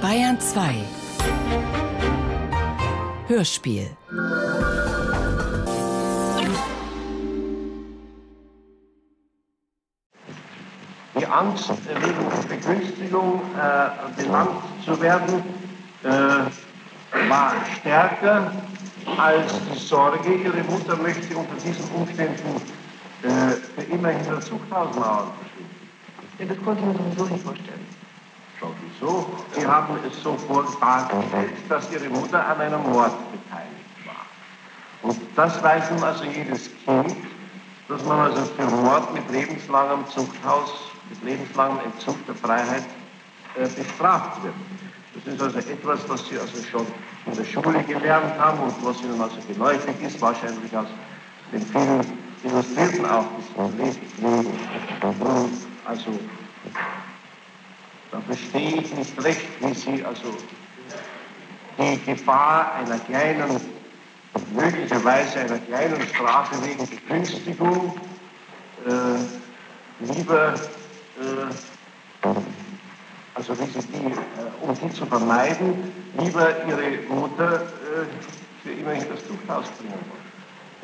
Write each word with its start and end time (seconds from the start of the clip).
Bayern 0.00 0.40
2 0.40 0.74
Hörspiel 3.28 3.88
Die 11.18 11.26
Angst, 11.26 11.70
wegen 11.86 12.48
Begünstigung 12.48 13.42
äh, 13.56 14.22
belangt 14.22 14.50
zu 14.84 15.00
werden, 15.00 15.42
äh, 16.02 16.08
war 17.28 17.54
stärker 17.78 18.50
als 19.18 19.52
die 19.72 19.78
Sorge, 19.78 20.34
ihre 20.34 20.62
Mutter 20.64 20.96
möchte 20.96 21.36
unter 21.36 21.54
diesen 21.64 21.88
Umständen 21.94 22.60
äh, 23.22 23.28
für 23.74 23.82
immer 23.82 24.08
hinter 24.08 24.40
Zuchthausmauern 24.40 25.30
verschwinden. 25.38 25.88
Ja, 26.38 26.46
das 26.46 26.64
konnte 26.64 26.82
ich 26.82 26.86
mir 26.86 26.94
sowieso 26.94 27.34
nicht 27.34 27.44
vorstellen. 27.44 28.01
Schon 28.62 28.74
wieso? 28.80 29.26
Sie 29.56 29.66
haben 29.66 29.96
es 30.06 30.22
so 30.22 30.38
dargestellt, 30.80 31.52
dass 31.68 31.90
ihre 31.90 32.08
Mutter 32.08 32.46
an 32.46 32.60
einem 32.60 32.82
Mord 32.84 33.12
beteiligt 33.32 34.06
war. 34.06 35.10
Und 35.10 35.18
das 35.34 35.60
weiß 35.60 35.90
nun 35.90 36.04
also 36.04 36.22
jedes 36.24 36.70
Kind, 36.84 37.16
dass 37.88 38.04
man 38.04 38.20
also 38.20 38.44
für 38.44 38.64
Mord 38.66 39.12
mit 39.14 39.28
lebenslangem 39.32 40.06
Zuchthaus, 40.06 40.92
mit 41.10 41.24
lebenslangem 41.24 41.78
Entzug 41.86 42.24
der 42.26 42.36
Freiheit 42.36 42.84
äh, 43.56 43.66
bestraft 43.66 44.44
wird. 44.44 44.54
Das 45.14 45.34
ist 45.34 45.42
also 45.42 45.58
etwas, 45.58 46.08
was 46.08 46.28
Sie 46.28 46.38
also 46.38 46.62
schon 46.62 46.86
in 47.26 47.34
der 47.34 47.44
Schule 47.44 47.82
gelernt 47.82 48.38
haben 48.38 48.60
und 48.60 48.74
was 48.84 49.02
Ihnen 49.02 49.20
also 49.20 49.36
geläufig 49.48 50.00
ist, 50.00 50.20
wahrscheinlich 50.20 50.76
aus 50.76 50.86
den 51.52 51.62
vielen 51.66 52.00
Illustrierten 52.44 53.04
auch 53.06 53.26
des 53.56 54.18
Leben. 54.18 54.46
Also, 55.84 56.12
da 58.12 58.20
verstehe 58.20 58.82
ich 58.82 58.94
nicht 58.94 59.24
recht, 59.24 59.48
wie 59.60 59.74
Sie 59.74 60.04
also 60.04 60.36
die 61.78 61.98
Gefahr 62.04 62.74
einer 62.74 62.98
kleinen, 62.98 63.60
möglicherweise 64.54 65.40
einer 65.40 65.58
kleinen 65.58 66.00
Strafe 66.14 66.54
wegen 66.64 66.86
Begünstigung 66.86 67.98
äh, 68.86 70.04
lieber 70.04 70.54
äh, 70.54 72.28
also 73.34 73.58
wie 73.58 73.66
sie 73.66 73.86
die, 73.88 74.06
äh, 74.06 74.12
um 74.60 74.78
die 74.78 74.90
zu 74.92 75.06
vermeiden, 75.06 75.92
lieber 76.18 76.64
ihre 76.66 77.02
Mutter 77.08 77.62
äh, 77.62 78.62
für 78.62 78.72
immer 78.72 78.92
in 78.92 79.08
das 79.08 79.26
Zuchthaus 79.26 79.66
bringen 79.78 79.92
wollen. 79.92 80.21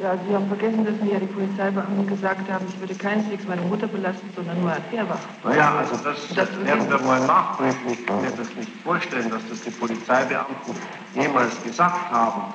Ja, 0.01 0.17
Sie 0.17 0.33
haben 0.33 0.47
vergessen, 0.47 0.85
dass 0.85 0.95
mir 1.03 1.15
ja 1.15 1.19
die 1.19 1.27
Polizeibeamten 1.27 2.07
gesagt 2.07 2.49
haben, 2.49 2.65
ich 2.69 2.79
würde 2.79 2.95
keineswegs 2.95 3.45
meine 3.49 3.63
Mutter 3.63 3.89
belasten, 3.89 4.31
sondern 4.37 4.61
nur 4.61 4.71
Fährbach. 4.91 5.19
Naja, 5.43 5.75
also 5.77 5.97
das, 5.97 6.17
das 6.37 6.49
werden 6.65 6.89
wir 6.89 7.01
mal 7.01 7.27
nachprüfen. 7.27 7.91
Ich 7.91 8.07
kann 8.07 8.23
mir 8.23 8.31
das 8.31 8.55
nicht 8.55 8.71
vorstellen, 8.85 9.29
dass 9.29 9.43
das 9.51 9.61
die 9.63 9.71
Polizeibeamten 9.71 10.75
jemals 11.17 11.61
gesagt 11.65 12.13
haben. 12.13 12.55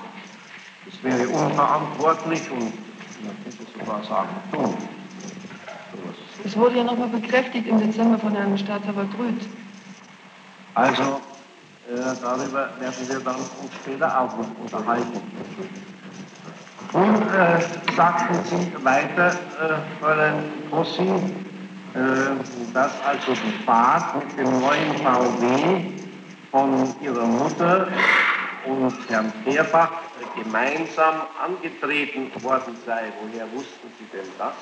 Das 0.85 1.03
wäre 1.03 1.27
unverantwortlich 1.27 2.49
und 2.49 2.71
man 3.25 3.35
könnte 3.43 3.65
sogar 3.77 4.03
sagen, 4.05 4.29
dumm. 4.53 4.77
Es 6.45 6.55
wurde 6.55 6.77
ja 6.77 6.83
nochmal 6.85 7.09
bekräftigt 7.09 7.67
im 7.67 7.77
Dezember 7.79 8.19
von 8.19 8.33
Herrn 8.35 8.57
Staatsanwalt 8.57 9.09
Rüth. 9.19 9.47
Also, 10.75 11.03
äh, 11.91 12.15
darüber 12.21 12.69
werden 12.79 13.07
wir 13.07 13.19
dann 13.19 13.35
uns 13.35 13.73
später 13.81 14.21
auch 14.21 14.37
noch 14.37 14.47
unterhalten. 14.63 15.21
Und 16.93 17.23
äh, 17.33 17.59
sagten 17.95 18.35
Sie 18.45 18.85
weiter, 18.85 19.29
äh, 19.29 19.99
Fräulein 19.99 20.43
Kossi, 20.69 21.01
äh, 21.01 21.99
dass 22.71 22.91
also 23.03 23.33
die 23.33 23.63
Fahrt 23.65 24.15
mit 24.15 24.37
dem 24.37 24.59
neuen 24.61 24.93
VW 24.97 25.85
von 26.51 26.95
Ihrer 27.01 27.25
Mutter 27.25 27.87
und 28.67 28.93
Herrn 29.09 29.33
Fehrbach 29.43 29.91
gemeinsam 30.35 31.23
angetreten 31.43 32.31
worden 32.43 32.77
sei. 32.85 33.11
Woher 33.21 33.51
wussten 33.53 33.91
Sie 33.97 34.05
denn 34.15 34.29
das? 34.37 34.53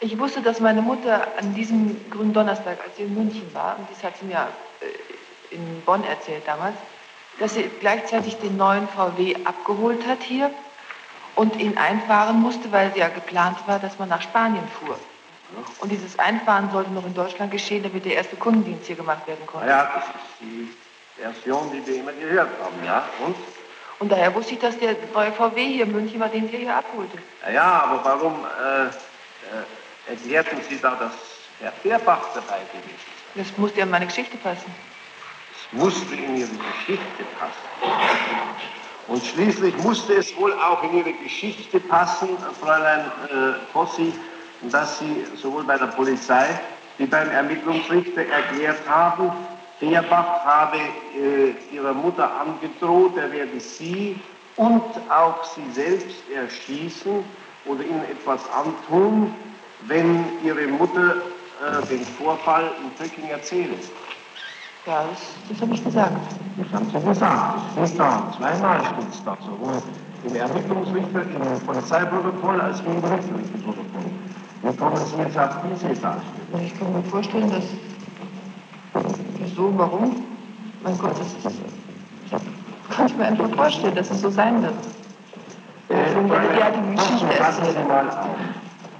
Ich 0.00 0.18
wusste, 0.18 0.42
dass 0.42 0.58
meine 0.58 0.82
Mutter 0.82 1.28
an 1.38 1.54
diesem 1.54 1.94
grünen 2.10 2.32
Donnerstag, 2.32 2.78
als 2.84 2.96
sie 2.96 3.04
in 3.04 3.14
München 3.14 3.48
war, 3.52 3.76
und 3.78 3.88
das 3.90 4.02
hat 4.02 4.16
sie 4.18 4.24
mir 4.26 4.48
äh, 4.80 5.54
in 5.54 5.82
Bonn 5.86 6.02
erzählt 6.02 6.42
damals, 6.46 6.74
dass 7.38 7.54
sie 7.54 7.70
gleichzeitig 7.78 8.36
den 8.38 8.56
neuen 8.56 8.88
VW 8.88 9.36
abgeholt 9.44 10.04
hat 10.08 10.22
hier 10.22 10.50
und 11.40 11.56
ihn 11.56 11.78
einfahren 11.78 12.38
musste, 12.38 12.70
weil 12.70 12.92
ja 12.96 13.08
geplant 13.08 13.56
war, 13.66 13.78
dass 13.78 13.98
man 13.98 14.10
nach 14.10 14.20
Spanien 14.20 14.62
fuhr. 14.78 14.98
Und 15.78 15.90
dieses 15.90 16.18
Einfahren 16.18 16.70
sollte 16.70 16.90
noch 16.90 17.06
in 17.06 17.14
Deutschland 17.14 17.50
geschehen, 17.50 17.82
damit 17.82 18.04
der 18.04 18.16
erste 18.16 18.36
Kundendienst 18.36 18.86
hier 18.86 18.96
gemacht 18.96 19.26
werden 19.26 19.46
konnte. 19.46 19.66
Ja, 19.66 19.90
das 19.94 20.04
ist 20.04 20.14
die 20.42 20.68
Version, 21.16 21.72
die 21.72 21.84
wir 21.86 22.00
immer 22.00 22.12
gehört 22.12 22.50
haben, 22.62 22.84
ja. 22.84 23.08
Und? 23.24 23.36
Und 24.00 24.12
daher 24.12 24.34
wusste 24.34 24.52
ich, 24.52 24.60
dass 24.60 24.78
der 24.78 24.94
neue 25.14 25.32
VW 25.32 25.64
hier 25.64 25.84
in 25.84 25.92
München 25.92 26.20
war, 26.20 26.28
den 26.28 26.52
wir 26.52 26.58
hier 26.58 26.76
abholte. 26.76 27.16
Ja, 27.50 27.84
aber 27.84 28.04
warum 28.04 28.44
äh, 28.44 28.88
äh, 28.88 28.90
erklärten 30.10 30.58
Sie 30.68 30.78
da, 30.78 30.90
dass 30.90 31.12
Herr 31.60 31.72
Fehrbach 31.72 32.34
dabei 32.34 32.58
gewesen 32.70 33.00
ist? 33.34 33.48
Das 33.48 33.58
musste 33.58 33.78
ja 33.78 33.84
in 33.84 33.90
meine 33.90 34.06
Geschichte 34.06 34.36
passen. 34.36 34.70
Es 35.54 35.72
musste 35.72 36.14
in 36.14 36.36
Ihre 36.36 36.48
Geschichte 36.48 37.24
passen. 37.38 38.79
Und 39.10 39.24
schließlich 39.26 39.76
musste 39.78 40.14
es 40.14 40.34
wohl 40.36 40.52
auch 40.52 40.84
in 40.84 40.98
Ihre 40.98 41.12
Geschichte 41.12 41.80
passen, 41.80 42.28
Fräulein 42.60 43.00
äh, 43.00 43.54
Fossi, 43.72 44.12
dass 44.70 45.00
Sie 45.00 45.26
sowohl 45.34 45.64
bei 45.64 45.76
der 45.76 45.86
Polizei 45.86 46.46
wie 46.98 47.06
beim 47.06 47.28
Ermittlungsrichter 47.30 48.26
erklärt 48.26 48.88
haben, 48.88 49.32
Fehrbach 49.80 50.44
habe 50.44 50.76
äh, 50.76 51.74
ihrer 51.74 51.94
Mutter 51.94 52.30
angedroht, 52.38 53.16
er 53.16 53.32
werde 53.32 53.58
sie 53.58 54.20
und 54.56 54.82
auch 55.08 55.42
sie 55.42 55.64
selbst 55.72 56.18
erschießen 56.32 57.24
oder 57.64 57.82
ihnen 57.82 58.04
etwas 58.04 58.42
antun, 58.52 59.34
wenn 59.86 60.24
ihre 60.44 60.66
Mutter 60.66 61.16
äh, 61.16 61.86
den 61.86 62.04
Vorfall 62.04 62.70
in 62.82 62.94
Töcking 62.96 63.30
erzähle. 63.30 63.74
Ja, 64.84 65.06
das, 65.10 65.20
das 65.48 65.62
habe 65.62 65.74
ich 65.74 65.82
gesagt. 65.82 66.20
Das 66.60 66.72
haben 66.72 66.90
Sie 66.90 67.08
gesagt. 67.08 67.60
Das 67.76 67.88
steht 67.88 68.00
da. 68.00 68.22
Zweimal 68.36 68.80
steht 68.80 69.12
es 69.12 69.24
da. 69.24 69.36
Sowohl 69.40 69.82
im 70.24 70.36
Ermittlungsrichter, 70.36 71.22
im 71.22 71.66
Polizeiprotokoll 71.66 72.60
als 72.60 72.80
auch 72.80 72.86
im 72.86 73.00
Gerichtsrichterprotokoll. 73.00 74.10
Wie 74.62 74.76
kommen 74.76 74.96
Sie 74.96 75.16
jetzt 75.16 75.38
auf 75.38 75.56
diese 75.64 75.88
Darstellung? 75.88 76.22
Ich 76.62 76.78
kann 76.78 76.92
mir 76.92 77.02
vorstellen, 77.04 77.50
dass. 77.50 77.64
Wieso, 79.38 79.72
warum? 79.78 80.16
Mein 80.84 80.98
Gott, 80.98 81.12
das 81.18 81.52
ist. 81.52 81.60
Kann 82.90 83.06
ich 83.06 83.16
mir 83.16 83.24
einfach 83.24 83.48
vorstellen, 83.50 83.94
dass 83.94 84.10
es 84.10 84.20
so 84.20 84.30
sein 84.30 84.62
wird. 84.62 84.74
Äh, 85.88 86.58
ja 86.58 86.70
die 86.70 86.96
Geschichte 86.96 87.26
passen 87.38 87.64
Sie 87.64 87.88
mal 87.88 88.08
auf. 88.08 88.26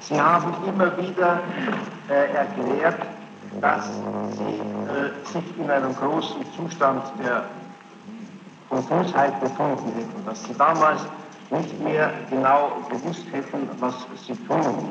Sie 0.00 0.20
haben 0.20 0.54
immer 0.66 0.96
wieder 0.96 1.40
äh, 2.08 2.34
erklärt, 2.34 2.96
dass 3.60 3.86
Sie 4.36 4.42
äh, 4.42 5.26
sich 5.26 5.58
in 5.58 5.70
einem 5.70 5.94
großen 5.94 6.40
Zustand 6.56 7.02
der 7.22 7.44
Konfusheit 8.68 9.40
befunden 9.40 9.92
hätten, 9.94 10.24
dass 10.24 10.44
Sie 10.44 10.54
damals 10.54 11.00
nicht 11.50 11.82
mehr 11.82 12.12
genau 12.30 12.70
gewusst 12.88 13.26
hätten, 13.32 13.68
was 13.80 14.06
Sie 14.26 14.34
tun. 14.46 14.90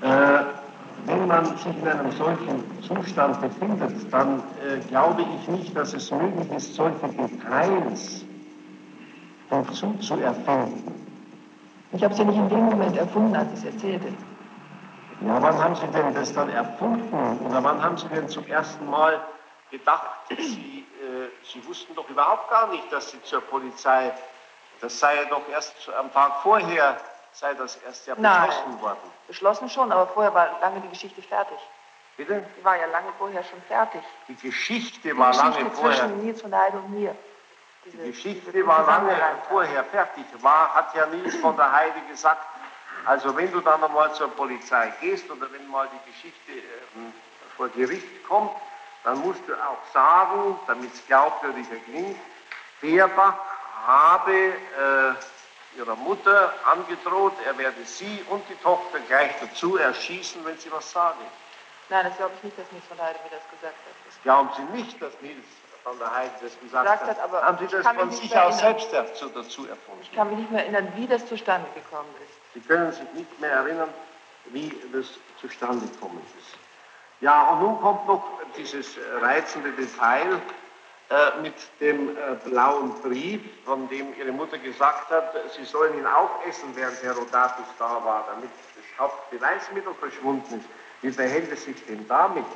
Äh, 0.00 0.44
wenn 1.06 1.26
man 1.26 1.44
sich 1.56 1.66
in 1.66 1.86
einem 1.86 2.10
solchen 2.12 2.64
Zustand 2.82 3.40
befindet, 3.40 3.92
dann 4.10 4.38
äh, 4.38 4.80
glaube 4.88 5.22
ich 5.22 5.48
nicht, 5.48 5.76
dass 5.76 5.92
es 5.92 6.10
möglich 6.10 6.50
ist, 6.56 6.74
solche 6.74 7.08
Details 7.08 8.24
hinzuzuerfinden. 9.50 10.82
Ich 11.92 12.02
habe 12.02 12.14
ja 12.14 12.24
nicht 12.24 12.38
in 12.38 12.48
dem 12.48 12.64
Moment 12.64 12.96
erfunden, 12.96 13.36
als 13.36 13.52
ich 13.52 13.58
es 13.60 13.74
erzählte. 13.74 14.08
Ja, 15.20 15.40
wann 15.42 15.62
haben 15.62 15.74
Sie 15.76 15.86
denn 15.88 16.14
das 16.14 16.32
dann 16.32 16.50
erfunden? 16.50 17.38
Oder 17.46 17.62
wann 17.64 17.82
haben 17.82 17.96
Sie 17.96 18.08
denn 18.08 18.28
zum 18.28 18.46
ersten 18.46 18.88
Mal 18.88 19.20
gedacht, 19.70 20.06
Sie, 20.28 20.86
äh, 21.00 21.28
Sie 21.44 21.66
wussten 21.66 21.94
doch 21.94 22.08
überhaupt 22.08 22.50
gar 22.50 22.68
nicht, 22.68 22.90
dass 22.92 23.10
Sie 23.10 23.22
zur 23.22 23.40
Polizei, 23.40 24.12
das 24.80 24.98
sei 24.98 25.14
ja 25.16 25.24
doch 25.26 25.42
erst 25.50 25.74
am 25.98 26.12
Tag 26.12 26.40
vorher, 26.42 26.96
sei 27.32 27.54
das 27.54 27.76
erst 27.76 28.06
ja 28.06 28.14
Nein. 28.18 28.46
beschlossen 28.48 28.80
worden. 28.82 28.98
Beschlossen 29.26 29.70
schon, 29.70 29.90
aber 29.92 30.06
vorher 30.08 30.34
war 30.34 30.58
lange 30.60 30.80
die 30.80 30.88
Geschichte 30.88 31.22
fertig. 31.22 31.58
Bitte? 32.16 32.44
Die 32.58 32.64
war 32.64 32.76
ja 32.76 32.86
lange 32.86 33.08
vorher 33.18 33.42
schon 33.42 33.60
fertig. 33.62 34.02
Die 34.28 34.36
Geschichte 34.36 35.08
Die 35.08 35.18
war 35.18 35.30
Geschichte 35.30 35.58
lange 35.62 35.70
vorher. 35.70 35.98
zwischen 35.98 36.24
Nils 36.24 36.42
von 36.42 36.54
Heide 36.56 36.76
und 36.76 36.90
mir. 36.92 37.16
Diese, 37.84 37.96
Die 37.98 38.10
Geschichte 38.12 38.52
diese 38.52 38.66
war 38.66 38.86
lange 38.86 39.16
vorher 39.48 39.82
fertig. 39.84 40.24
War, 40.40 40.74
hat 40.74 40.94
ja 40.94 41.06
Nils 41.06 41.34
von 41.36 41.56
der 41.56 41.72
Heide 41.72 42.00
gesagt, 42.08 42.46
also 43.06 43.36
wenn 43.36 43.50
du 43.52 43.60
dann 43.60 43.82
einmal 43.82 44.12
zur 44.14 44.28
Polizei 44.28 44.92
gehst 45.00 45.30
oder 45.30 45.50
wenn 45.52 45.68
mal 45.68 45.88
die 45.92 46.10
Geschichte 46.10 46.52
ähm, 46.96 47.12
vor 47.56 47.68
Gericht 47.68 48.24
kommt, 48.26 48.52
dann 49.04 49.18
musst 49.18 49.40
du 49.46 49.54
auch 49.54 49.78
sagen, 49.92 50.58
damit 50.66 50.92
es 50.92 51.06
glaubwürdiger 51.06 51.76
klingt, 51.84 52.16
Fehrbach 52.80 53.38
habe 53.86 54.32
äh, 54.32 55.78
ihrer 55.78 55.96
Mutter 55.96 56.54
angedroht, 56.64 57.34
er 57.44 57.56
werde 57.58 57.84
sie 57.84 58.24
und 58.30 58.42
die 58.48 58.54
Tochter 58.56 58.98
gleich 59.08 59.32
dazu 59.40 59.76
erschießen, 59.76 60.44
wenn 60.44 60.56
sie 60.58 60.72
was 60.72 60.90
sage. 60.90 61.18
Nein, 61.90 62.06
das 62.06 62.16
glaube 62.16 62.32
ich 62.36 62.44
nicht, 62.44 62.58
dass 62.58 62.70
Nils 62.72 62.84
von 62.86 62.96
der 62.96 63.06
Heide 63.06 63.18
mir 63.24 63.36
das 63.36 63.50
gesagt 63.50 63.74
hat. 63.74 63.94
Das 64.06 64.22
glauben 64.22 64.48
Sie 64.56 64.62
nicht, 64.76 65.00
dass 65.02 65.12
Nils 65.20 65.44
von 65.84 65.98
der 65.98 66.12
Heide 66.12 66.32
das 66.40 66.58
gesagt 66.60 66.88
Sagt 66.88 67.06
hat. 67.06 67.20
aber 67.20 67.42
Haben 67.42 67.58
Sie 67.58 67.66
das 67.66 67.86
von 67.86 68.10
sich 68.10 68.36
aus 68.36 68.58
selbst 68.58 68.92
dazu, 68.92 69.28
dazu 69.28 69.66
erfunden? 69.68 70.00
Ich 70.02 70.12
kann 70.12 70.30
mich 70.30 70.38
nicht 70.38 70.50
mehr 70.50 70.62
erinnern, 70.62 70.92
wie 70.96 71.06
das 71.06 71.26
zustande 71.26 71.68
gekommen 71.74 72.08
ist. 72.26 72.54
Sie 72.54 72.60
können 72.60 72.90
sich 72.90 73.12
nicht 73.12 73.40
mehr 73.40 73.52
erinnern, 73.52 73.90
wie 74.46 74.72
das 74.92 75.06
zustande 75.40 75.86
gekommen 75.86 76.20
ist. 76.38 76.56
Ja, 77.20 77.50
und 77.50 77.60
nun 77.60 77.80
kommt 77.80 78.06
noch 78.08 78.24
dieses 78.56 78.96
reizende 79.20 79.70
Detail 79.72 80.40
äh, 81.10 81.40
mit 81.42 81.54
dem 81.80 82.16
äh, 82.16 82.34
blauen 82.44 82.94
Brief, 83.02 83.42
von 83.64 83.88
dem 83.88 84.14
Ihre 84.18 84.32
Mutter 84.32 84.56
gesagt 84.58 85.10
hat, 85.10 85.34
Sie 85.54 85.64
sollen 85.64 85.98
ihn 85.98 86.06
aufessen, 86.06 86.70
während 86.74 87.02
Herr 87.02 87.12
Rodatus 87.14 87.66
da 87.78 88.02
war, 88.04 88.24
damit 88.30 88.50
das 88.74 88.98
Hauptbeweismittel 88.98 89.94
verschwunden 89.94 90.60
ist. 90.60 90.68
Wie 91.02 91.12
verhält 91.12 91.52
es 91.52 91.64
sich 91.64 91.76
denn 91.86 92.08
damit? 92.08 92.46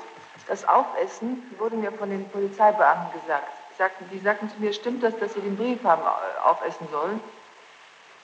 Das 0.46 0.66
Aufessen 0.66 1.42
wurde 1.58 1.76
mir 1.76 1.92
von 1.92 2.10
den 2.10 2.28
Polizeibeamten 2.30 3.20
gesagt. 3.20 3.48
Sie 3.70 3.76
sagten, 3.78 4.08
die 4.12 4.18
sagten 4.18 4.50
zu 4.50 4.60
mir, 4.60 4.72
stimmt 4.72 5.02
das, 5.02 5.16
dass 5.18 5.34
Sie 5.34 5.40
den 5.40 5.56
Brief 5.56 5.82
haben 5.84 6.02
äh, 6.02 6.48
aufessen 6.48 6.88
sollen? 6.90 7.20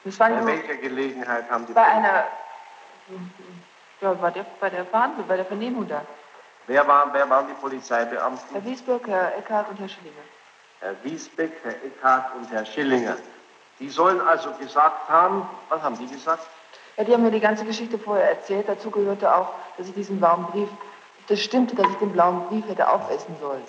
Das 0.04 0.18
war 0.20 0.28
Bei 0.30 0.46
welcher 0.46 0.76
Gelegenheit 0.76 1.50
haben 1.50 1.66
die 1.66 1.72
bei 1.72 1.82
einer, 1.84 2.24
ja, 4.00 4.12
bei 4.12 4.30
der, 4.30 4.44
bei 4.60 4.68
der 4.70 4.84
Verhandlung, 4.84 5.26
bei 5.26 5.36
der 5.36 5.46
Vernehmung 5.46 5.88
da. 5.88 6.02
Wer, 6.66 6.86
waren, 6.86 7.10
wer 7.12 7.28
waren 7.28 7.46
die 7.46 7.54
Polizeibeamten? 7.54 8.48
Herr 8.52 8.64
Wiesberg, 8.64 9.06
Herr 9.06 9.36
Eckhardt 9.38 9.70
und 9.70 9.80
Herr 9.80 9.88
Schillinger. 9.88 10.22
Herr 10.80 10.94
Wiesbeck, 11.02 11.52
Herr 11.62 11.72
Eckhardt 11.84 12.34
und 12.36 12.50
Herr 12.50 12.66
Schillinger. 12.66 13.16
Die 13.80 13.88
sollen 13.88 14.20
also 14.20 14.50
gesagt 14.52 15.08
haben, 15.08 15.48
was 15.68 15.82
haben 15.82 15.98
die 15.98 16.06
gesagt? 16.06 16.46
Ja, 16.96 17.04
die 17.04 17.12
haben 17.12 17.22
mir 17.22 17.30
die 17.30 17.40
ganze 17.40 17.64
Geschichte 17.64 17.98
vorher 17.98 18.28
erzählt. 18.30 18.68
Dazu 18.68 18.90
gehörte 18.90 19.34
auch, 19.34 19.50
dass 19.76 19.88
ich 19.88 19.94
diesen 19.94 20.18
blauen 20.18 20.44
Brief, 20.46 20.68
das 21.28 21.40
stimmte, 21.40 21.74
dass 21.76 21.86
ich 21.88 21.96
den 21.96 22.12
blauen 22.12 22.46
Brief 22.48 22.66
hätte 22.68 22.88
aufessen 22.88 23.34
sollen. 23.40 23.62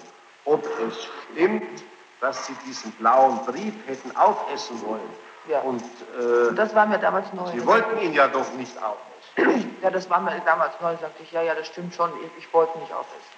Ob 0.46 0.64
es 0.88 1.08
stimmt, 1.34 1.84
dass 2.22 2.46
sie 2.46 2.56
diesen 2.66 2.92
blauen 2.94 3.40
Brief 3.46 3.74
hätten 3.88 4.16
aufessen 4.16 4.82
wollen. 4.86 5.10
Ja. 5.48 5.60
Und 5.62 5.82
Und 5.82 6.52
äh, 6.52 6.56
das 6.56 6.74
war 6.74 6.86
mir 6.86 6.98
damals 6.98 7.32
neu. 7.34 7.46
sie 7.52 7.66
wollten 7.66 8.00
ihn 8.00 8.14
ja 8.14 8.28
doch 8.28 8.52
nicht 8.54 8.76
aufessen. 8.82 9.76
Ja, 9.82 9.90
das 9.92 10.10
war 10.10 10.20
mir 10.22 10.40
damals 10.46 10.74
neu, 10.82 10.96
sagte 11.02 11.22
ich, 11.24 11.32
ja, 11.32 11.42
ja, 11.42 11.54
das 11.54 11.68
stimmt 11.68 11.94
schon, 11.94 12.10
ich, 12.24 12.44
ich 12.46 12.54
wollte 12.54 12.78
nicht 12.80 12.92
aufessen. 12.94 13.36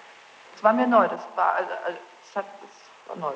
Das 0.54 0.62
war 0.64 0.72
mir 0.72 0.86
neu, 0.86 1.06
das 1.08 1.20
war, 1.34 1.54
also, 1.54 1.70
also 1.84 1.98
das, 2.24 2.36
hat, 2.36 2.46
das 2.62 3.08
war 3.08 3.16
neu. 3.16 3.34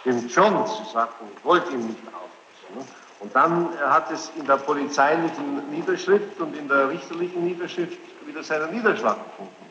Stimmt 0.00 0.32
schon, 0.32 0.66
sie 0.66 0.90
sagten, 0.92 1.26
ich 1.36 1.44
wollte 1.44 1.70
ihn 1.72 1.86
nicht 1.86 2.00
aufessen. 2.08 2.78
ne? 2.78 2.84
Und 3.20 3.36
dann 3.36 3.72
äh, 3.74 3.78
hat 3.84 4.10
es 4.10 4.32
in 4.36 4.44
der 4.46 4.56
polizeilichen 4.56 5.70
Niederschrift 5.70 6.40
und 6.40 6.56
in 6.56 6.66
der 6.68 6.88
richterlichen 6.88 7.44
Niederschrift 7.44 7.98
wieder 8.26 8.42
seinen 8.42 8.72
Niederschlag 8.74 9.16
gefunden. 9.24 9.61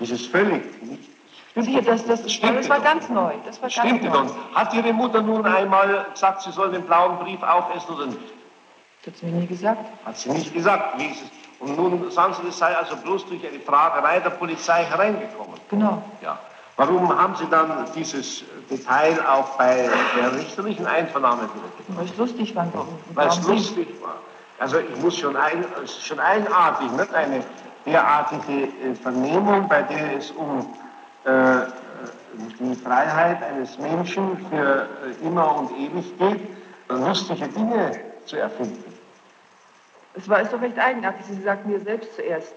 Das 0.00 0.10
ist 0.10 0.26
völlig 0.26 0.62
nicht. 0.82 1.08
doch 1.54 1.84
das, 1.84 2.04
das, 2.04 2.22
das, 2.22 2.40
das 2.40 2.68
war 2.68 2.80
ganz 2.80 3.08
neu, 3.08 3.32
das 3.46 3.62
war 3.62 3.68
ganz 3.68 3.74
Stimmte 3.74 4.06
neu. 4.06 4.12
doch. 4.12 4.54
Hat 4.54 4.74
Ihre 4.74 4.92
Mutter 4.92 5.22
nun 5.22 5.46
einmal 5.46 6.06
gesagt, 6.12 6.42
sie 6.42 6.50
soll 6.50 6.72
den 6.72 6.82
blauen 6.82 7.18
Brief 7.18 7.42
aufessen 7.42 7.94
oder 7.94 8.06
nicht? 8.06 8.18
Das 9.04 9.14
hat 9.14 9.20
sie 9.20 9.26
mir 9.26 9.40
nie 9.40 9.46
gesagt. 9.46 9.84
Hat 10.04 10.16
sie 10.16 10.30
nicht 10.30 10.52
gesagt, 10.52 10.98
wie 10.98 11.06
ist 11.06 11.22
es? 11.22 11.30
Und 11.60 11.76
nun 11.76 12.10
sagen 12.10 12.34
Sie, 12.34 12.42
das 12.46 12.58
sei 12.58 12.76
also 12.76 12.96
bloß 12.96 13.26
durch 13.26 13.46
eine 13.46 13.60
Fragerei 13.60 14.20
der 14.20 14.30
Polizei 14.30 14.84
hereingekommen. 14.84 15.54
Genau. 15.70 16.02
Ja. 16.20 16.38
Warum 16.76 17.16
haben 17.16 17.36
Sie 17.36 17.46
dann 17.46 17.86
dieses 17.94 18.42
Detail 18.68 19.16
auch 19.26 19.56
bei 19.56 19.88
der 20.16 20.34
richterlichen 20.34 20.86
Einvernahme 20.86 21.42
wiedergegeben? 21.42 21.96
Weil 21.96 22.04
es 22.06 22.16
lustig 22.16 22.56
war. 22.56 22.66
Weil 23.14 23.28
es 23.28 23.42
lustig 23.46 23.88
war. 24.02 24.16
Also 24.58 24.78
ich 24.78 24.96
muss 25.02 25.16
schon, 25.18 25.36
ein, 25.36 25.64
schon 25.86 26.18
eigenartig, 26.18 26.90
nicht? 26.90 27.14
eine 27.14 27.44
derartige 27.86 28.64
äh, 28.64 28.94
Vernehmung, 28.94 29.68
bei 29.68 29.82
der 29.82 30.16
es 30.16 30.30
um 30.30 30.74
äh, 31.24 31.66
die 32.58 32.74
Freiheit 32.74 33.42
eines 33.42 33.78
Menschen 33.78 34.36
für 34.48 34.88
äh, 35.22 35.26
immer 35.26 35.58
und 35.58 35.70
ewig 35.78 36.18
geht, 36.18 36.40
lustige 36.88 37.48
Dinge 37.48 38.00
zu 38.26 38.36
erfinden. 38.36 38.84
Es 40.14 40.28
war 40.28 40.40
ist 40.40 40.52
doch 40.52 40.60
recht 40.60 40.78
eigenartig. 40.78 41.26
Sie 41.26 41.42
sagten 41.42 41.70
mir 41.70 41.80
selbst 41.80 42.14
zuerst 42.14 42.54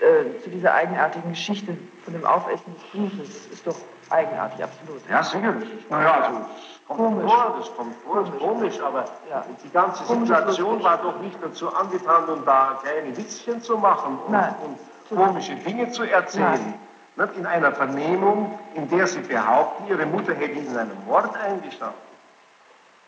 äh, 0.00 0.38
zu 0.42 0.50
dieser 0.50 0.74
eigenartigen 0.74 1.30
Geschichte 1.30 1.76
von 2.04 2.12
dem 2.12 2.24
Aufessen 2.24 2.74
des 2.74 2.82
Briefes. 2.90 3.46
Ist 3.46 3.66
doch 3.66 3.76
eigenartig, 4.10 4.62
absolut. 4.64 5.02
Ja, 5.10 5.22
sicher. 5.22 5.52
Das 5.54 5.62
ist, 5.68 5.90
naja, 5.90 6.12
also, 6.12 6.38
das 6.40 6.86
kommt 6.86 6.98
Komisch. 6.98 7.32
vor, 7.32 7.54
das 7.58 7.76
kommt 7.76 7.94
vor, 8.04 8.20
das 8.24 8.28
ist 8.30 8.38
komisch, 8.38 8.80
aber 8.80 9.04
Ja. 9.28 9.44
die 9.64 9.70
ganze 9.70 10.04
Komisch, 10.04 10.28
Situation 10.28 10.82
war 10.82 10.98
doch 10.98 11.18
nicht 11.20 11.36
dazu 11.42 11.74
angetan, 11.74 12.28
um 12.28 12.44
da 12.44 12.78
kleine 12.82 13.16
Witzchen 13.16 13.60
zu 13.60 13.76
machen 13.76 14.18
und, 14.26 14.32
Nein. 14.32 14.54
und 14.64 14.78
komische 15.18 15.54
Dinge 15.56 15.90
zu 15.90 16.04
erzählen. 16.04 16.74
Nicht? 17.16 17.36
In 17.36 17.46
einer 17.46 17.72
Vernehmung, 17.72 18.56
in 18.74 18.88
der 18.88 19.08
sie 19.08 19.18
behaupten, 19.18 19.88
ihre 19.88 20.06
Mutter 20.06 20.34
hätte 20.34 20.52
in 20.60 20.76
einem 20.76 20.96
Mord 21.04 21.36
eingestanden. 21.36 21.98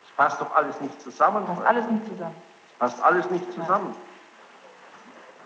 Das 0.03 0.11
passt 0.17 0.41
doch 0.41 0.53
alles 0.57 0.81
nicht 0.81 1.01
zusammen. 1.01 1.47
Passt 1.47 1.65
alles 1.65 1.89
nicht 1.89 2.07
zusammen. 2.09 2.35
Passt 2.81 3.01
alles 3.05 3.31
nicht 3.31 3.53
zusammen. 3.53 3.95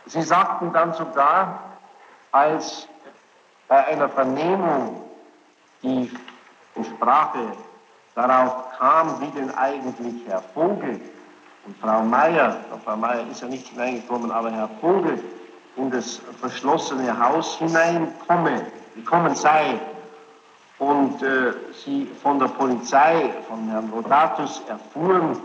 Sie 0.06 0.22
sagten 0.22 0.72
dann 0.72 0.92
sogar, 0.92 1.58
als 2.32 2.88
bei 3.68 3.86
einer 3.86 4.08
Vernehmung 4.08 5.02
die 5.82 6.10
Sprache 6.82 7.38
darauf 8.14 8.70
kam, 8.78 9.20
wie 9.20 9.30
denn 9.38 9.54
eigentlich 9.54 10.26
Herr 10.26 10.42
Vogel 10.42 11.00
und 11.66 11.76
Frau 11.78 12.02
Meier, 12.02 12.56
Frau 12.84 12.96
Meier 12.96 13.24
ist 13.30 13.40
ja 13.40 13.48
nicht 13.48 13.68
hineingekommen, 13.68 14.30
aber 14.30 14.50
Herr 14.50 14.68
Vogel 14.80 15.22
in 15.76 15.90
das 15.90 16.20
verschlossene 16.40 17.18
Haus 17.18 17.56
hineinkomme, 17.56 18.66
gekommen 18.94 19.34
sei 19.34 19.78
und 20.78 21.22
äh, 21.22 21.52
sie 21.84 22.06
von 22.22 22.38
der 22.38 22.48
Polizei, 22.48 23.32
von 23.48 23.68
Herrn 23.68 23.90
Rodatus 23.90 24.62
erfuhren, 24.68 25.36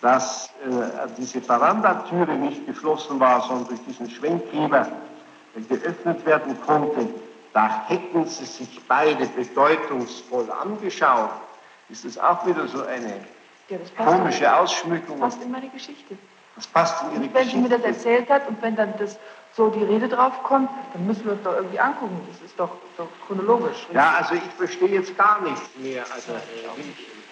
dass 0.00 0.46
äh, 0.64 1.08
diese 1.16 1.40
Verandatüre 1.40 2.32
nicht 2.34 2.66
geschlossen 2.66 3.18
war, 3.20 3.40
sondern 3.42 3.68
durch 3.68 3.80
diesen 3.86 4.08
Schwenkheber 4.08 4.86
äh, 5.56 5.60
geöffnet 5.62 6.24
werden 6.24 6.56
konnte, 6.64 7.08
da 7.52 7.84
hätten 7.88 8.26
sie 8.26 8.44
sich 8.44 8.80
beide 8.86 9.26
bedeutungsvoll 9.26 10.48
angeschaut. 10.62 11.30
Ist 11.88 12.04
das 12.04 12.18
auch 12.18 12.46
wieder 12.46 12.68
so 12.68 12.82
eine 12.84 13.14
Ja, 13.68 13.78
das 13.78 13.94
komische 14.06 14.54
Ausschmückung? 14.56 15.18
passt 15.18 15.42
in 15.42 15.50
meine 15.50 15.68
Geschichte. 15.68 16.16
Das 16.54 16.66
passt 16.66 17.02
in 17.04 17.12
Ihre 17.12 17.20
Und 17.24 17.34
wenn 17.34 17.48
sie 17.48 17.56
mir 17.56 17.68
das 17.68 17.82
Geschichte. 17.82 18.10
erzählt 18.10 18.30
hat 18.30 18.48
und 18.48 18.60
wenn 18.62 18.76
dann 18.76 18.92
das 18.98 19.16
so 19.54 19.70
die 19.70 19.82
Rede 19.82 20.08
drauf 20.08 20.42
kommt, 20.42 20.68
dann 20.92 21.06
müssen 21.06 21.24
wir 21.24 21.32
uns 21.32 21.42
doch 21.42 21.54
irgendwie 21.54 21.80
angucken. 21.80 22.20
Das 22.30 22.42
ist 22.48 22.58
doch, 22.60 22.70
doch 22.96 23.08
chronologisch. 23.26 23.86
Ja, 23.92 24.14
also 24.18 24.34
ich 24.34 24.42
verstehe 24.56 24.88
jetzt 24.88 25.16
gar 25.16 25.40
nichts 25.40 25.62
mehr. 25.78 26.04
Also, 26.14 26.32
äh, 26.32 26.36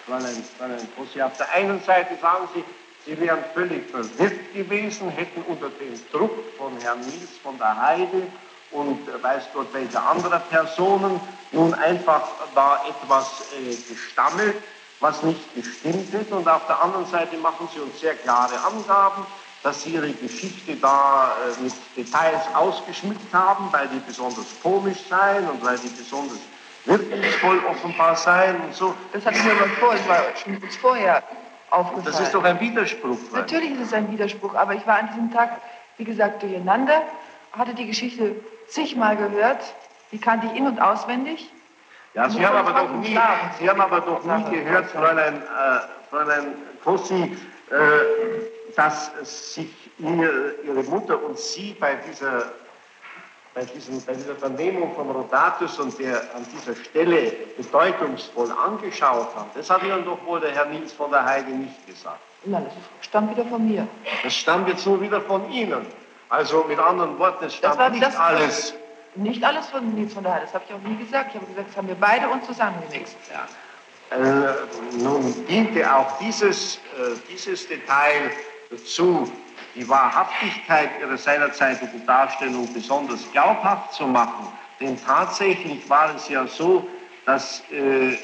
Fräulein, 0.07 0.43
Fräulein 0.57 0.87
Kossi, 0.95 1.21
auf 1.21 1.35
der 1.37 1.51
einen 1.53 1.83
Seite 1.83 2.15
sagen 2.21 2.47
Sie, 2.55 2.63
Sie 3.05 3.19
wären 3.19 3.43
völlig 3.53 3.89
verwirrt 3.89 4.53
gewesen, 4.53 5.09
hätten 5.09 5.41
unter 5.43 5.69
dem 5.69 5.93
Druck 6.11 6.31
von 6.57 6.71
Herrn 6.81 7.01
Niels 7.01 7.37
von 7.43 7.57
der 7.57 7.81
Heide 7.81 8.23
und 8.71 8.99
weiß 9.21 9.43
Gott 9.53 9.67
welcher 9.73 10.09
anderer 10.09 10.39
Personen 10.39 11.19
nun 11.51 11.73
einfach 11.73 12.23
da 12.55 12.81
etwas 12.87 13.43
äh, 13.53 13.75
gestammelt, 13.93 14.55
was 14.99 15.23
nicht 15.23 15.55
gestimmt 15.55 16.13
ist. 16.13 16.31
Und 16.31 16.47
auf 16.47 16.65
der 16.67 16.81
anderen 16.81 17.05
Seite 17.05 17.37
machen 17.37 17.67
Sie 17.73 17.79
uns 17.79 17.99
sehr 17.99 18.15
klare 18.15 18.59
Angaben, 18.65 19.25
dass 19.63 19.83
Sie 19.83 19.91
Ihre 19.91 20.11
Geschichte 20.11 20.75
da 20.75 21.35
äh, 21.59 21.63
mit 21.63 21.73
Details 21.95 22.43
ausgeschmückt 22.53 23.33
haben, 23.33 23.67
weil 23.71 23.87
die 23.89 23.99
besonders 23.99 24.45
komisch 24.63 24.99
seien 25.09 25.49
und 25.49 25.63
weil 25.63 25.77
die 25.79 25.89
besonders 25.89 26.39
wirkungsvoll 26.87 27.59
offenbar 27.69 28.15
seien 28.15 28.55
und 28.61 28.73
so. 28.73 28.95
Das 29.13 29.25
hatte 29.25 29.37
ich 29.37 29.43
mir 29.43 29.51
aber 29.51 29.67
vor, 29.79 29.93
das 29.93 30.07
war 30.07 30.23
schon 30.41 30.57
uns 30.57 30.75
vorher 30.77 31.23
aufgefallen. 31.69 32.05
Das 32.05 32.19
ist 32.19 32.33
doch 32.33 32.43
ein 32.43 32.59
Widerspruch. 32.59 33.17
Natürlich 33.33 33.71
ist 33.71 33.81
es 33.81 33.93
ein 33.93 34.11
Widerspruch, 34.11 34.55
aber 34.55 34.73
ich 34.73 34.85
war 34.87 34.99
an 34.99 35.09
diesem 35.09 35.31
Tag, 35.31 35.61
wie 35.97 36.05
gesagt, 36.05 36.41
durcheinander, 36.43 37.01
hatte 37.51 37.73
die 37.73 37.87
Geschichte 37.87 38.35
zigmal 38.67 39.17
gehört, 39.17 39.61
die 40.11 40.19
kannte 40.19 40.47
ich 40.47 40.57
in- 40.57 40.67
und 40.67 40.79
auswendig. 40.79 41.51
Ja, 42.13 42.29
Sie 42.29 42.45
haben 42.45 42.55
aber 42.55 42.79
doch 42.79 42.91
nie, 42.93 43.13
sagen. 43.13 43.51
Sie 43.59 43.69
haben 43.69 43.81
aber 43.81 44.01
doch 44.01 44.23
nie 44.23 44.55
gehört, 44.55 44.89
Fräulein, 44.89 45.35
äh, 45.35 46.09
Fräulein 46.09 46.55
Kossi, 46.83 47.37
äh, 47.69 47.75
dass 48.75 49.11
sich 49.53 49.69
ihr, 49.99 50.55
Ihre 50.63 50.83
Mutter 50.83 51.21
und 51.21 51.37
Sie 51.37 51.75
bei 51.79 51.95
dieser, 51.95 52.51
bei, 53.57 53.65
diesen, 53.65 54.05
bei 54.05 54.13
dieser 54.13 54.35
Vernehmung 54.35 54.93
von 54.93 55.09
Rodatus 55.09 55.79
und 55.79 55.97
der 55.97 56.21
an 56.35 56.45
dieser 56.53 56.75
Stelle 56.75 57.31
bedeutungsvoll 57.57 58.51
angeschaut 58.51 59.29
haben. 59.35 59.49
Das 59.55 59.67
hat 59.69 59.81
Ihnen 59.81 60.05
doch 60.05 60.23
wohl 60.25 60.39
der 60.39 60.51
Herr 60.51 60.65
Nils 60.65 60.93
von 60.93 61.09
der 61.09 61.25
Heide 61.25 61.49
nicht 61.49 61.87
gesagt. 61.87 62.19
Nein, 62.45 62.65
das 62.65 63.05
stammt 63.07 63.31
wieder 63.35 63.45
von 63.47 63.67
mir. 63.67 63.87
Das 64.23 64.35
stammt 64.35 64.67
jetzt 64.69 64.85
nur 64.85 65.01
wieder 65.01 65.21
von 65.21 65.51
Ihnen. 65.51 65.87
Also 66.29 66.65
mit 66.67 66.77
anderen 66.77 67.17
Worten, 67.17 67.45
es 67.45 67.55
stammt 67.55 67.79
war- 67.79 67.89
nicht 67.89 68.19
alles. 68.19 68.75
Nicht 69.15 69.43
alles 69.43 69.65
von 69.67 69.95
Nils 69.95 70.13
von 70.13 70.21
der 70.23 70.33
Heide, 70.35 70.45
das 70.45 70.53
habe 70.53 70.63
ich 70.67 70.75
auch 70.75 70.87
nie 70.87 70.97
gesagt. 71.03 71.29
Ich 71.33 71.35
habe 71.41 71.47
gesagt, 71.47 71.69
das 71.69 71.77
haben 71.77 71.87
wir 71.87 71.95
beide 71.95 72.29
uns 72.29 72.45
zusammengemixt. 72.45 73.15
Ja. 73.33 74.15
Äh, 74.15 74.53
nun 74.99 75.45
diente 75.47 75.91
auch 75.95 76.19
dieses, 76.19 76.75
äh, 76.75 77.15
dieses 77.29 77.67
Detail 77.67 78.29
dazu, 78.69 79.31
die 79.77 79.87
Wahrhaftigkeit 79.87 80.89
ihrer 80.99 81.17
seinerzeitigen 81.17 82.05
Darstellung 82.05 82.71
besonders 82.73 83.31
glaubhaft 83.31 83.93
zu 83.93 84.07
machen. 84.07 84.47
Denn 84.79 84.97
tatsächlich 85.05 85.87
war 85.87 86.13
es 86.15 86.27
ja 86.29 86.47
so, 86.47 86.87
dass 87.25 87.61
äh, 87.71 88.17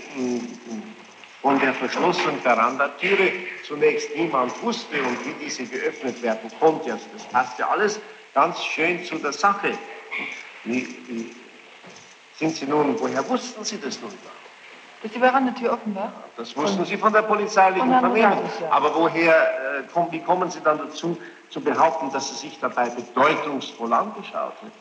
von 1.42 1.60
der 1.60 1.74
verschlossenen 1.74 2.40
Verandatüre 2.42 3.32
zunächst 3.66 4.16
niemand 4.16 4.62
wusste 4.64 5.02
und 5.04 5.26
wie 5.26 5.46
diese 5.46 5.66
geöffnet 5.66 6.22
werden 6.24 6.50
konnte. 6.60 6.94
Also 6.94 7.06
das 7.14 7.24
passt 7.26 7.60
ja 7.60 7.70
alles 7.70 8.00
ganz 8.34 8.64
schön 8.64 9.04
zu 9.04 9.18
der 9.18 9.34
Sache. 9.34 9.78
Wie, 10.64 10.88
wie 11.08 11.36
sind 12.36 12.56
Sie 12.56 12.66
nun, 12.66 13.00
woher 13.00 13.28
wussten 13.30 13.64
Sie 13.64 13.80
das 13.80 14.02
nun? 14.02 14.12
Dass 15.04 15.12
die 15.12 15.20
Verandatür 15.20 15.74
offen 15.74 15.94
war? 15.96 16.14
Das 16.38 16.56
wussten 16.56 16.86
Sie 16.86 16.96
von 16.96 17.12
der 17.12 17.24
polizeilichen 17.24 17.90
Vernehmung. 17.90 18.50
Aber 18.70 18.96
woher, 18.96 19.34
äh, 19.34 19.84
kommen, 19.94 20.10
wie 20.12 20.22
kommen 20.22 20.50
Sie 20.50 20.62
dann 20.62 20.78
dazu, 20.78 21.18
zu 21.54 21.62
behaupten, 21.62 22.12
dass 22.12 22.30
Sie 22.30 22.48
sich 22.48 22.60
dabei 22.60 22.90
bedeutungsvoll 22.90 23.94
angeschaut 23.94 24.54
haben? 24.60 24.72